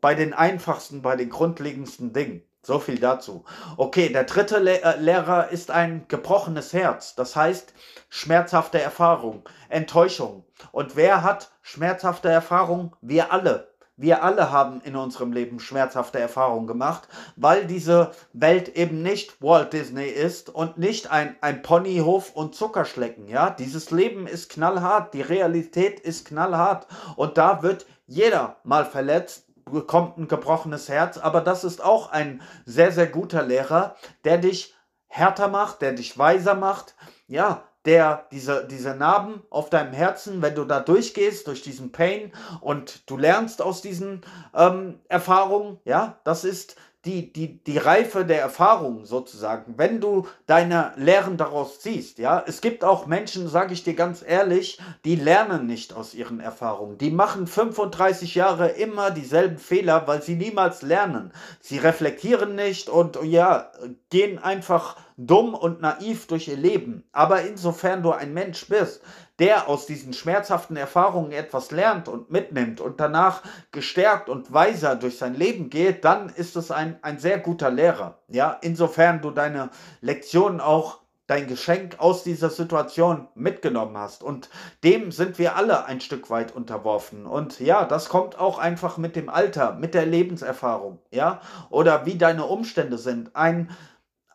Bei 0.00 0.16
den 0.16 0.34
einfachsten, 0.34 1.00
bei 1.00 1.14
den 1.14 1.30
grundlegendsten 1.30 2.12
Dingen. 2.12 2.42
So 2.64 2.78
viel 2.78 3.00
dazu. 3.00 3.44
Okay, 3.76 4.08
der 4.10 4.22
dritte 4.22 4.58
Le 4.58 4.82
äh, 4.82 4.96
Lehrer 5.00 5.48
ist 5.48 5.72
ein 5.72 6.04
gebrochenes 6.06 6.72
Herz. 6.72 7.16
Das 7.16 7.34
heißt, 7.34 7.74
schmerzhafte 8.08 8.80
Erfahrung, 8.80 9.42
Enttäuschung. 9.68 10.44
Und 10.70 10.94
wer 10.94 11.24
hat 11.24 11.50
schmerzhafte 11.62 12.28
Erfahrung? 12.28 12.94
Wir 13.00 13.32
alle. 13.32 13.72
Wir 13.96 14.22
alle 14.22 14.52
haben 14.52 14.80
in 14.82 14.94
unserem 14.94 15.32
Leben 15.32 15.58
schmerzhafte 15.58 16.20
Erfahrungen 16.20 16.68
gemacht, 16.68 17.08
weil 17.36 17.66
diese 17.66 18.12
Welt 18.32 18.76
eben 18.76 19.02
nicht 19.02 19.42
Walt 19.42 19.72
Disney 19.72 20.06
ist 20.06 20.48
und 20.48 20.78
nicht 20.78 21.10
ein, 21.10 21.36
ein 21.40 21.62
Ponyhof 21.62 22.34
und 22.34 22.54
Zuckerschlecken. 22.54 23.28
Ja, 23.28 23.50
dieses 23.50 23.90
Leben 23.90 24.26
ist 24.26 24.50
knallhart, 24.50 25.14
die 25.14 25.20
Realität 25.20 26.00
ist 26.00 26.26
knallhart 26.26 26.86
und 27.16 27.38
da 27.38 27.62
wird 27.62 27.86
jeder 28.06 28.56
mal 28.64 28.84
verletzt, 28.84 29.46
bekommt 29.72 30.18
ein 30.18 30.28
gebrochenes 30.28 30.88
Herz, 30.88 31.18
aber 31.18 31.40
das 31.40 31.64
ist 31.64 31.82
auch 31.82 32.10
ein 32.12 32.42
sehr, 32.64 32.92
sehr 32.92 33.06
guter 33.06 33.42
Lehrer, 33.42 33.96
der 34.24 34.38
dich 34.38 34.74
härter 35.08 35.48
macht, 35.48 35.82
der 35.82 35.92
dich 35.92 36.16
weiser 36.16 36.54
macht, 36.54 36.94
ja, 37.26 37.64
der 37.84 38.26
diese, 38.30 38.66
diese 38.66 38.94
Narben 38.94 39.42
auf 39.50 39.68
deinem 39.68 39.92
Herzen, 39.92 40.40
wenn 40.40 40.54
du 40.54 40.64
da 40.64 40.80
durchgehst, 40.80 41.46
durch 41.48 41.62
diesen 41.62 41.90
Pain 41.92 42.32
und 42.60 43.10
du 43.10 43.16
lernst 43.16 43.60
aus 43.60 43.82
diesen 43.82 44.22
ähm, 44.54 45.00
Erfahrungen, 45.08 45.80
ja, 45.84 46.20
das 46.24 46.44
ist 46.44 46.76
die, 47.04 47.32
die, 47.32 47.62
die 47.64 47.78
Reife 47.78 48.24
der 48.24 48.40
Erfahrung 48.40 49.04
sozusagen, 49.04 49.74
wenn 49.76 50.00
du 50.00 50.26
deine 50.46 50.92
Lehren 50.96 51.36
daraus 51.36 51.80
ziehst, 51.80 52.18
ja. 52.18 52.44
Es 52.46 52.60
gibt 52.60 52.84
auch 52.84 53.06
Menschen, 53.06 53.48
sage 53.48 53.72
ich 53.72 53.82
dir 53.82 53.94
ganz 53.94 54.24
ehrlich, 54.26 54.78
die 55.04 55.16
lernen 55.16 55.66
nicht 55.66 55.94
aus 55.94 56.14
ihren 56.14 56.38
Erfahrungen. 56.38 56.98
Die 56.98 57.10
machen 57.10 57.48
35 57.48 58.36
Jahre 58.36 58.68
immer 58.68 59.10
dieselben 59.10 59.58
Fehler, 59.58 60.06
weil 60.06 60.22
sie 60.22 60.36
niemals 60.36 60.82
lernen. 60.82 61.32
Sie 61.60 61.78
reflektieren 61.78 62.54
nicht 62.54 62.88
und 62.88 63.18
ja, 63.24 63.72
gehen 64.10 64.38
einfach 64.38 64.96
dumm 65.16 65.54
und 65.54 65.80
naiv 65.80 66.26
durch 66.28 66.48
ihr 66.48 66.56
Leben. 66.56 67.04
Aber 67.12 67.42
insofern 67.42 68.02
du 68.02 68.12
ein 68.12 68.32
Mensch 68.32 68.68
bist, 68.68 69.02
der 69.42 69.68
aus 69.68 69.86
diesen 69.86 70.12
schmerzhaften 70.12 70.76
Erfahrungen 70.76 71.32
etwas 71.32 71.72
lernt 71.72 72.06
und 72.06 72.30
mitnimmt 72.30 72.80
und 72.80 73.00
danach 73.00 73.42
gestärkt 73.72 74.28
und 74.28 74.52
weiser 74.52 74.94
durch 74.94 75.18
sein 75.18 75.34
Leben 75.34 75.68
geht, 75.68 76.04
dann 76.04 76.28
ist 76.28 76.54
es 76.54 76.70
ein, 76.70 76.96
ein 77.02 77.18
sehr 77.18 77.40
guter 77.40 77.68
Lehrer. 77.68 78.20
Ja, 78.28 78.56
insofern 78.60 79.20
du 79.20 79.32
deine 79.32 79.70
Lektionen 80.00 80.60
auch 80.60 81.00
dein 81.26 81.48
Geschenk 81.48 81.96
aus 81.98 82.22
dieser 82.22 82.50
Situation 82.50 83.26
mitgenommen 83.34 83.98
hast. 83.98 84.22
Und 84.22 84.48
dem 84.84 85.10
sind 85.10 85.40
wir 85.40 85.56
alle 85.56 85.86
ein 85.86 86.00
Stück 86.00 86.30
weit 86.30 86.54
unterworfen. 86.54 87.26
Und 87.26 87.58
ja, 87.58 87.84
das 87.84 88.08
kommt 88.08 88.38
auch 88.38 88.60
einfach 88.60 88.96
mit 88.96 89.16
dem 89.16 89.28
Alter, 89.28 89.74
mit 89.74 89.94
der 89.94 90.06
Lebenserfahrung, 90.06 91.00
ja, 91.10 91.40
oder 91.68 92.06
wie 92.06 92.16
deine 92.16 92.44
Umstände 92.44 92.96
sind. 92.96 93.34
Ein 93.34 93.70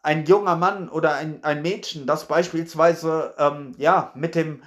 ein 0.04 0.24
junger 0.26 0.56
Mann 0.56 0.88
oder 0.88 1.16
ein, 1.16 1.44
ein 1.44 1.62
Mädchen, 1.62 2.08
das 2.08 2.30
beispielsweise 2.30 3.34
ähm, 3.38 3.74
ja, 3.78 4.12
mit 4.16 4.36
dem 4.36 4.62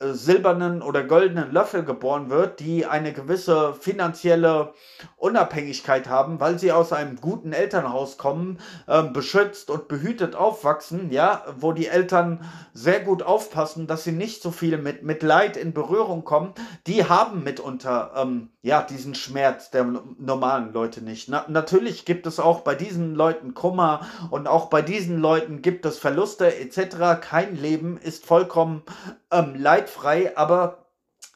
silbernen 0.00 0.80
oder 0.80 1.04
goldenen 1.04 1.52
Löffel 1.52 1.84
geboren 1.84 2.30
wird, 2.30 2.60
die 2.60 2.86
eine 2.86 3.12
gewisse 3.12 3.74
finanzielle 3.74 4.72
Unabhängigkeit 5.16 6.08
haben, 6.08 6.40
weil 6.40 6.58
sie 6.58 6.72
aus 6.72 6.94
einem 6.94 7.16
guten 7.16 7.52
Elternhaus 7.52 8.16
kommen, 8.16 8.58
äh, 8.86 9.02
beschützt 9.02 9.68
und 9.68 9.86
behütet 9.86 10.34
aufwachsen, 10.34 11.10
ja, 11.10 11.44
wo 11.58 11.72
die 11.72 11.88
Eltern 11.88 12.42
sehr 12.72 13.00
gut 13.00 13.22
aufpassen, 13.22 13.86
dass 13.86 14.04
sie 14.04 14.12
nicht 14.12 14.40
so 14.42 14.50
viel 14.50 14.78
mit, 14.78 15.02
mit 15.02 15.22
Leid 15.22 15.58
in 15.58 15.74
Berührung 15.74 16.24
kommen, 16.24 16.54
die 16.86 17.04
haben 17.04 17.44
mitunter 17.44 18.12
ähm, 18.16 18.48
ja 18.66 18.82
diesen 18.82 19.14
Schmerz 19.14 19.70
der 19.70 19.84
normalen 19.84 20.72
Leute 20.72 21.00
nicht. 21.00 21.28
Na, 21.28 21.44
natürlich 21.46 22.04
gibt 22.04 22.26
es 22.26 22.40
auch 22.40 22.62
bei 22.62 22.74
diesen 22.74 23.14
Leuten 23.14 23.54
Kummer 23.54 24.04
und 24.30 24.48
auch 24.48 24.66
bei 24.66 24.82
diesen 24.82 25.20
Leuten 25.20 25.62
gibt 25.62 25.86
es 25.86 26.00
Verluste 26.00 26.52
etc. 26.52 27.20
Kein 27.20 27.54
Leben 27.54 27.96
ist 27.96 28.26
vollkommen 28.26 28.82
ähm, 29.30 29.54
leidfrei, 29.54 30.36
aber 30.36 30.86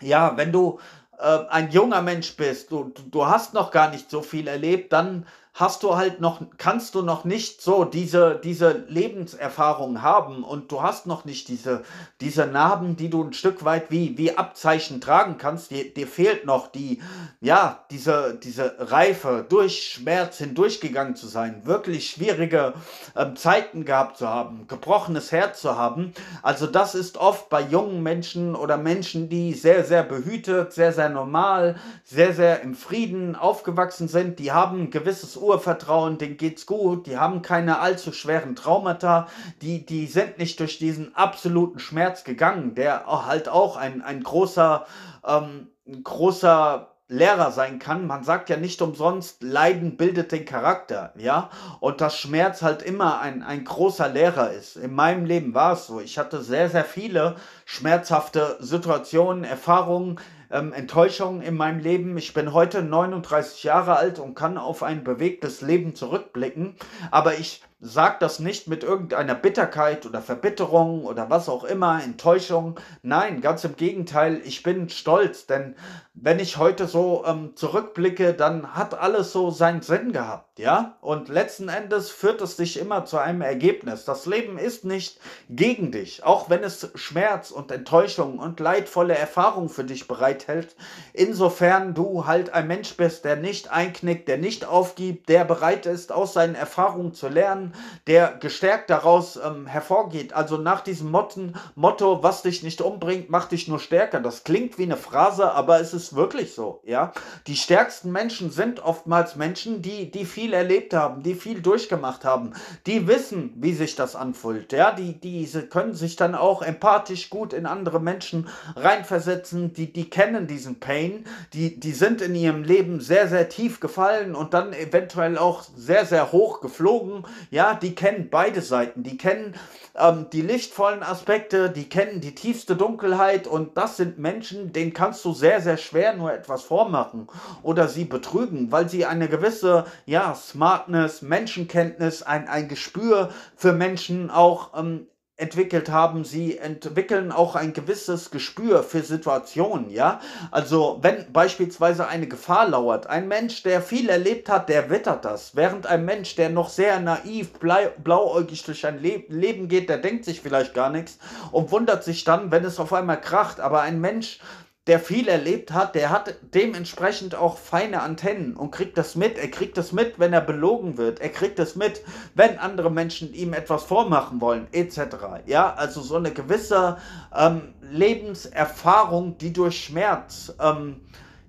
ja, 0.00 0.36
wenn 0.36 0.50
du 0.50 0.80
äh, 1.20 1.38
ein 1.50 1.70
junger 1.70 2.02
Mensch 2.02 2.36
bist, 2.36 2.72
du, 2.72 2.92
du 3.12 3.26
hast 3.26 3.54
noch 3.54 3.70
gar 3.70 3.90
nicht 3.90 4.10
so 4.10 4.22
viel 4.22 4.48
erlebt, 4.48 4.92
dann 4.92 5.24
hast 5.54 5.82
du 5.82 5.96
halt 5.96 6.20
noch, 6.20 6.40
kannst 6.58 6.94
du 6.94 7.02
noch 7.02 7.24
nicht 7.24 7.60
so 7.60 7.84
diese, 7.84 8.40
diese 8.42 8.84
Lebenserfahrung 8.88 10.00
haben 10.00 10.44
und 10.44 10.70
du 10.70 10.82
hast 10.82 11.06
noch 11.06 11.24
nicht 11.24 11.48
diese, 11.48 11.82
diese 12.20 12.46
Narben, 12.46 12.96
die 12.96 13.10
du 13.10 13.24
ein 13.24 13.32
Stück 13.32 13.64
weit 13.64 13.90
wie, 13.90 14.16
wie 14.16 14.36
Abzeichen 14.36 15.00
tragen 15.00 15.38
kannst. 15.38 15.70
Dir, 15.70 15.92
dir 15.92 16.06
fehlt 16.06 16.46
noch 16.46 16.68
die, 16.68 17.02
ja, 17.40 17.84
diese, 17.90 18.38
diese 18.42 18.76
Reife, 18.78 19.44
durch 19.48 19.90
Schmerz 19.92 20.38
hindurchgegangen 20.38 21.16
zu 21.16 21.26
sein, 21.26 21.66
wirklich 21.66 22.10
schwierige 22.10 22.74
ähm, 23.16 23.36
Zeiten 23.36 23.84
gehabt 23.84 24.18
zu 24.18 24.28
haben, 24.28 24.66
gebrochenes 24.68 25.32
Herz 25.32 25.60
zu 25.60 25.76
haben. 25.76 26.12
Also 26.42 26.66
das 26.66 26.94
ist 26.94 27.16
oft 27.18 27.48
bei 27.48 27.60
jungen 27.60 28.02
Menschen 28.02 28.54
oder 28.54 28.76
Menschen, 28.76 29.28
die 29.28 29.52
sehr, 29.54 29.84
sehr 29.84 30.04
behütet, 30.04 30.72
sehr, 30.72 30.92
sehr 30.92 31.08
normal, 31.08 31.76
sehr, 32.04 32.32
sehr 32.34 32.62
im 32.62 32.74
Frieden 32.74 33.34
aufgewachsen 33.34 34.08
sind, 34.08 34.38
die 34.38 34.52
haben 34.52 34.82
ein 34.82 34.90
gewisses 34.90 35.39
Urvertrauen, 35.40 36.18
denen 36.18 36.36
geht's 36.36 36.66
gut, 36.66 37.06
die 37.06 37.18
haben 37.18 37.42
keine 37.42 37.80
allzu 37.80 38.12
schweren 38.12 38.56
Traumata, 38.56 39.28
die, 39.62 39.84
die 39.84 40.06
sind 40.06 40.38
nicht 40.38 40.60
durch 40.60 40.78
diesen 40.78 41.14
absoluten 41.14 41.78
Schmerz 41.78 42.24
gegangen, 42.24 42.74
der 42.74 43.06
halt 43.06 43.48
auch 43.48 43.76
ein, 43.76 44.02
ein 44.02 44.22
großer, 44.22 44.86
ähm, 45.26 45.68
großer 46.04 46.90
Lehrer 47.10 47.50
sein 47.50 47.80
kann. 47.80 48.06
Man 48.06 48.22
sagt 48.22 48.48
ja 48.50 48.56
nicht 48.56 48.80
umsonst, 48.80 49.42
Leiden 49.42 49.96
bildet 49.96 50.30
den 50.30 50.44
Charakter, 50.44 51.12
ja. 51.16 51.50
Und 51.80 52.00
dass 52.00 52.16
Schmerz 52.16 52.62
halt 52.62 52.82
immer 52.82 53.20
ein, 53.20 53.42
ein 53.42 53.64
großer 53.64 54.08
Lehrer 54.08 54.52
ist. 54.52 54.76
In 54.76 54.94
meinem 54.94 55.24
Leben 55.24 55.52
war 55.52 55.72
es 55.72 55.88
so. 55.88 56.00
Ich 56.00 56.18
hatte 56.18 56.40
sehr, 56.40 56.70
sehr 56.70 56.84
viele 56.84 57.34
schmerzhafte 57.64 58.56
Situationen, 58.60 59.42
Erfahrungen, 59.42 60.20
ähm, 60.50 60.72
Enttäuschungen 60.72 61.42
in 61.42 61.56
meinem 61.56 61.80
Leben. 61.80 62.16
Ich 62.18 62.34
bin 62.34 62.52
heute 62.52 62.82
39 62.82 63.64
Jahre 63.64 63.96
alt 63.96 64.18
und 64.18 64.34
kann 64.34 64.58
auf 64.58 64.82
ein 64.82 65.04
bewegtes 65.04 65.60
Leben 65.60 65.94
zurückblicken. 65.94 66.74
Aber 67.10 67.34
ich 67.34 67.62
sage 67.80 68.16
das 68.20 68.40
nicht 68.40 68.68
mit 68.68 68.84
irgendeiner 68.84 69.34
Bitterkeit 69.34 70.04
oder 70.04 70.20
Verbitterung 70.20 71.04
oder 71.04 71.30
was 71.30 71.48
auch 71.48 71.64
immer, 71.64 72.02
Enttäuschung. 72.02 72.78
Nein, 73.02 73.40
ganz 73.40 73.64
im 73.64 73.76
Gegenteil, 73.76 74.40
ich 74.44 74.62
bin 74.62 74.90
stolz, 74.90 75.46
denn 75.46 75.74
wenn 76.12 76.38
ich 76.38 76.58
heute 76.58 76.86
so 76.86 77.24
ähm, 77.26 77.52
zurückblicke, 77.56 78.34
dann 78.34 78.74
hat 78.74 78.92
alles 78.92 79.32
so 79.32 79.50
seinen 79.50 79.80
Sinn 79.80 80.12
gehabt, 80.12 80.58
ja? 80.58 80.98
Und 81.00 81.28
letzten 81.30 81.70
Endes 81.70 82.10
führt 82.10 82.42
es 82.42 82.56
dich 82.56 82.78
immer 82.78 83.06
zu 83.06 83.16
einem 83.16 83.40
Ergebnis. 83.40 84.04
Das 84.04 84.26
Leben 84.26 84.58
ist 84.58 84.84
nicht 84.84 85.18
gegen 85.48 85.90
dich, 85.92 86.22
auch 86.22 86.50
wenn 86.50 86.62
es 86.62 86.90
Schmerz 86.94 87.50
und 87.50 87.72
Enttäuschung 87.72 88.38
und 88.38 88.60
leidvolle 88.60 89.16
Erfahrungen 89.16 89.70
für 89.70 89.84
dich 89.84 90.06
bereithält. 90.06 90.76
Insofern 91.14 91.94
du 91.94 92.26
halt 92.26 92.52
ein 92.52 92.66
Mensch 92.66 92.94
bist, 92.98 93.24
der 93.24 93.36
nicht 93.36 93.70
einknickt, 93.70 94.28
der 94.28 94.36
nicht 94.36 94.66
aufgibt, 94.66 95.30
der 95.30 95.44
bereit 95.44 95.86
ist, 95.86 96.12
aus 96.12 96.34
seinen 96.34 96.54
Erfahrungen 96.54 97.14
zu 97.14 97.28
lernen, 97.28 97.69
der 98.06 98.36
gestärkt 98.40 98.90
daraus 98.90 99.36
ähm, 99.36 99.66
hervorgeht. 99.66 100.32
Also 100.32 100.56
nach 100.56 100.80
diesem 100.80 101.10
Motten, 101.10 101.54
Motto, 101.74 102.22
was 102.22 102.42
dich 102.42 102.62
nicht 102.62 102.80
umbringt, 102.80 103.30
macht 103.30 103.52
dich 103.52 103.68
nur 103.68 103.78
stärker. 103.78 104.20
Das 104.20 104.44
klingt 104.44 104.78
wie 104.78 104.84
eine 104.84 104.96
Phrase, 104.96 105.52
aber 105.52 105.80
es 105.80 105.94
ist 105.94 106.14
wirklich 106.14 106.54
so, 106.54 106.82
ja. 106.84 107.12
Die 107.46 107.56
stärksten 107.56 108.12
Menschen 108.12 108.50
sind 108.50 108.80
oftmals 108.80 109.36
Menschen, 109.36 109.82
die, 109.82 110.10
die 110.10 110.24
viel 110.24 110.52
erlebt 110.52 110.94
haben, 110.94 111.22
die 111.22 111.34
viel 111.34 111.60
durchgemacht 111.60 112.24
haben, 112.24 112.52
die 112.86 113.06
wissen, 113.06 113.52
wie 113.56 113.74
sich 113.74 113.96
das 113.96 114.16
anfühlt, 114.16 114.72
ja. 114.72 114.92
Die, 114.92 115.20
diese 115.20 115.66
können 115.66 115.94
sich 115.94 116.16
dann 116.16 116.34
auch 116.34 116.62
empathisch 116.62 117.30
gut 117.30 117.52
in 117.52 117.66
andere 117.66 118.00
Menschen 118.00 118.48
reinversetzen, 118.76 119.72
die, 119.72 119.92
die 119.92 120.08
kennen 120.10 120.46
diesen 120.46 120.80
Pain, 120.80 121.24
die, 121.52 121.78
die 121.78 121.92
sind 121.92 122.22
in 122.22 122.34
ihrem 122.34 122.62
Leben 122.62 123.00
sehr, 123.00 123.28
sehr 123.28 123.48
tief 123.48 123.80
gefallen 123.80 124.34
und 124.34 124.54
dann 124.54 124.72
eventuell 124.72 125.38
auch 125.38 125.62
sehr, 125.76 126.06
sehr 126.06 126.32
hoch 126.32 126.60
geflogen, 126.60 127.24
ja. 127.50 127.59
Die 127.82 127.94
kennen 127.94 128.28
beide 128.30 128.62
Seiten, 128.62 129.02
die 129.02 129.16
kennen 129.16 129.54
ähm, 129.96 130.26
die 130.32 130.42
lichtvollen 130.42 131.02
Aspekte, 131.02 131.70
die 131.70 131.88
kennen 131.88 132.20
die 132.20 132.34
tiefste 132.34 132.76
Dunkelheit 132.76 133.46
und 133.46 133.76
das 133.76 133.96
sind 133.96 134.18
Menschen, 134.18 134.72
denen 134.72 134.92
kannst 134.92 135.24
du 135.24 135.32
sehr, 135.32 135.60
sehr 135.60 135.76
schwer 135.76 136.14
nur 136.14 136.32
etwas 136.32 136.62
vormachen 136.62 137.28
oder 137.62 137.88
sie 137.88 138.04
betrügen, 138.04 138.72
weil 138.72 138.88
sie 138.88 139.04
eine 139.06 139.28
gewisse, 139.28 139.84
ja, 140.06 140.34
Smartness, 140.34 141.22
Menschenkenntnis, 141.22 142.22
ein, 142.22 142.48
ein 142.48 142.68
Gespür 142.68 143.30
für 143.56 143.72
Menschen 143.72 144.30
auch 144.30 144.78
ähm, 144.78 145.06
entwickelt 145.40 145.90
haben, 145.90 146.24
sie 146.24 146.58
entwickeln 146.58 147.32
auch 147.32 147.56
ein 147.56 147.72
gewisses 147.72 148.30
Gespür 148.30 148.82
für 148.82 149.02
Situationen, 149.02 149.90
ja. 149.90 150.20
Also 150.50 150.98
wenn 151.02 151.32
beispielsweise 151.32 152.06
eine 152.06 152.28
Gefahr 152.28 152.68
lauert, 152.68 153.06
ein 153.06 153.28
Mensch, 153.28 153.62
der 153.62 153.80
viel 153.80 154.08
erlebt 154.08 154.48
hat, 154.48 154.68
der 154.68 154.90
wittert 154.90 155.24
das, 155.24 155.56
während 155.56 155.86
ein 155.86 156.04
Mensch, 156.04 156.36
der 156.36 156.50
noch 156.50 156.68
sehr 156.68 157.00
naiv, 157.00 157.52
blauäugig 157.58 158.64
durch 158.64 158.86
ein 158.86 159.00
Le 159.00 159.24
Leben 159.28 159.68
geht, 159.68 159.88
der 159.88 159.98
denkt 159.98 160.24
sich 160.24 160.40
vielleicht 160.40 160.74
gar 160.74 160.90
nichts 160.90 161.18
und 161.52 161.70
wundert 161.70 162.04
sich 162.04 162.24
dann, 162.24 162.50
wenn 162.50 162.64
es 162.64 162.78
auf 162.78 162.92
einmal 162.92 163.20
kracht, 163.20 163.60
aber 163.60 163.82
ein 163.82 164.00
Mensch, 164.00 164.40
der 164.86 164.98
viel 164.98 165.28
erlebt 165.28 165.72
hat, 165.72 165.94
der 165.94 166.10
hat 166.10 166.34
dementsprechend 166.54 167.34
auch 167.34 167.58
feine 167.58 168.00
Antennen 168.00 168.56
und 168.56 168.70
kriegt 168.70 168.96
das 168.96 169.14
mit. 169.14 169.36
Er 169.36 169.50
kriegt 169.50 169.76
das 169.76 169.92
mit, 169.92 170.18
wenn 170.18 170.32
er 170.32 170.40
belogen 170.40 170.96
wird. 170.96 171.20
Er 171.20 171.28
kriegt 171.28 171.58
das 171.58 171.76
mit, 171.76 172.02
wenn 172.34 172.58
andere 172.58 172.90
Menschen 172.90 173.34
ihm 173.34 173.52
etwas 173.52 173.84
vormachen 173.84 174.40
wollen, 174.40 174.66
etc. 174.72 175.16
Ja, 175.46 175.74
also 175.74 176.00
so 176.00 176.16
eine 176.16 176.32
gewisse 176.32 176.96
ähm, 177.36 177.74
Lebenserfahrung, 177.82 179.36
die 179.36 179.52
durch 179.52 179.84
Schmerz 179.84 180.54
ähm, 180.58 180.96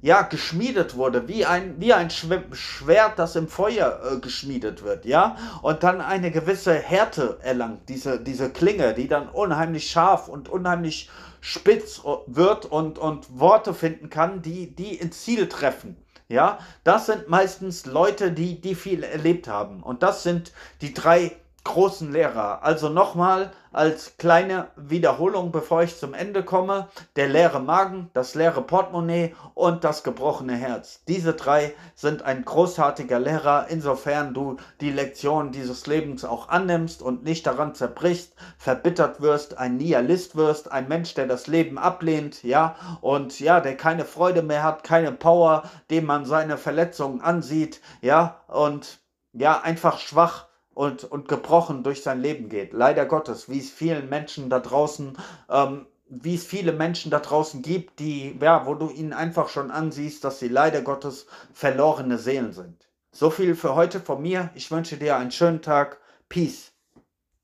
ja, 0.02 0.24
geschmiedet 0.24 0.96
wurde, 0.96 1.28
wie 1.28 1.46
ein, 1.46 1.76
wie 1.78 1.94
ein 1.94 2.10
Schwert, 2.10 3.18
das 3.18 3.36
im 3.36 3.48
Feuer 3.48 4.00
äh, 4.04 4.20
geschmiedet 4.20 4.84
wird, 4.84 5.06
ja, 5.06 5.38
und 5.62 5.84
dann 5.84 6.02
eine 6.02 6.32
gewisse 6.32 6.74
Härte 6.74 7.38
erlangt, 7.44 7.88
diese, 7.88 8.20
diese 8.20 8.50
Klinge, 8.50 8.94
die 8.96 9.08
dann 9.08 9.30
unheimlich 9.30 9.90
scharf 9.90 10.28
und 10.28 10.50
unheimlich 10.50 11.10
spitz 11.42 12.02
wird 12.28 12.66
und, 12.66 12.98
und 12.98 13.40
Worte 13.40 13.74
finden 13.74 14.10
kann, 14.10 14.42
die, 14.42 14.74
die 14.74 14.96
ins 14.96 15.24
Ziel 15.24 15.50
treffen. 15.50 15.98
Ja, 16.30 16.60
das 16.86 17.08
sind 17.08 17.28
meistens 17.28 17.86
Leute, 17.86 18.32
die, 18.32 18.62
die 18.62 18.76
viel 18.76 19.04
erlebt 19.04 19.50
haben. 19.50 19.84
Und 19.84 20.02
das 20.02 20.24
sind 20.24 20.54
die 20.80 20.94
drei 20.94 21.36
großen 21.66 22.12
Lehrer. 22.12 22.64
Also 22.64 22.88
nochmal 22.88 23.52
als 23.72 24.18
kleine 24.18 24.68
Wiederholung, 24.76 25.52
bevor 25.52 25.84
ich 25.84 25.98
zum 25.98 26.14
Ende 26.14 26.44
komme, 26.44 26.90
der 27.16 27.30
leere 27.30 27.60
Magen, 27.60 28.10
das 28.14 28.36
leere 28.36 28.62
Portemonnaie 28.62 29.34
und 29.54 29.84
das 29.84 30.04
gebrochene 30.04 30.56
Herz. 30.56 31.02
Diese 31.08 31.34
drei 31.34 31.74
sind 31.96 32.24
ein 32.24 32.44
großartiger 32.44 33.20
Lehrer, 33.20 33.68
insofern 33.70 34.34
du 34.34 34.58
die 34.82 34.92
Lektion 34.92 35.52
dieses 35.52 35.88
Lebens 35.88 36.26
auch 36.26 36.50
annimmst 36.50 37.02
und 37.02 37.24
nicht 37.24 37.48
daran 37.48 37.74
zerbrichst, 37.74 38.34
verbittert 38.58 39.22
wirst, 39.22 39.58
ein 39.58 39.78
Nihilist 39.78 40.36
wirst, 40.36 40.72
ein 40.72 40.88
Mensch, 40.88 41.14
der 41.14 41.28
das 41.28 41.48
Leben 41.48 41.78
ablehnt, 41.78 42.44
ja, 42.44 42.76
und 43.02 43.40
ja, 43.40 43.62
der 43.62 43.78
keine 43.78 44.06
Freude 44.06 44.42
mehr 44.42 44.64
hat, 44.64 44.84
keine 44.84 45.12
Power, 45.12 45.64
dem 45.90 46.06
man 46.06 46.26
seine 46.26 46.58
Verletzungen 46.58 47.22
ansieht, 47.22 47.82
ja, 48.02 48.42
und 48.48 49.00
ja, 49.34 49.62
einfach 49.62 50.00
schwach 50.00 50.51
und, 50.74 51.04
und 51.04 51.28
gebrochen 51.28 51.84
durch 51.84 52.04
sein 52.04 52.22
Leben 52.22 52.50
geht. 52.50 52.74
Leider 52.74 53.06
Gottes, 53.06 53.50
wie 53.50 53.60
es 53.60 53.70
vielen 53.70 54.10
Menschen 54.10 54.50
da 54.50 54.60
draußen, 54.60 55.18
ähm, 55.50 55.86
wie 56.08 56.36
es 56.36 56.46
viele 56.46 56.74
Menschen 56.74 57.12
da 57.12 57.20
draußen 57.20 57.62
gibt, 57.62 58.00
die, 58.00 58.38
ja, 58.42 58.66
wo 58.66 58.76
du 58.76 58.90
ihnen 58.90 59.14
einfach 59.14 59.50
schon 59.50 59.72
ansiehst, 59.72 60.24
dass 60.24 60.40
sie 60.40 60.50
leider 60.50 60.82
Gottes 60.82 61.26
verlorene 61.54 62.18
Seelen 62.18 62.52
sind. 62.52 62.90
So 63.12 63.30
viel 63.30 63.56
für 63.56 63.76
heute 63.76 64.00
von 64.00 64.22
mir. 64.22 64.50
Ich 64.56 64.72
wünsche 64.72 64.98
dir 64.98 65.18
einen 65.18 65.32
schönen 65.32 65.62
Tag. 65.62 66.00
Peace. 66.30 66.71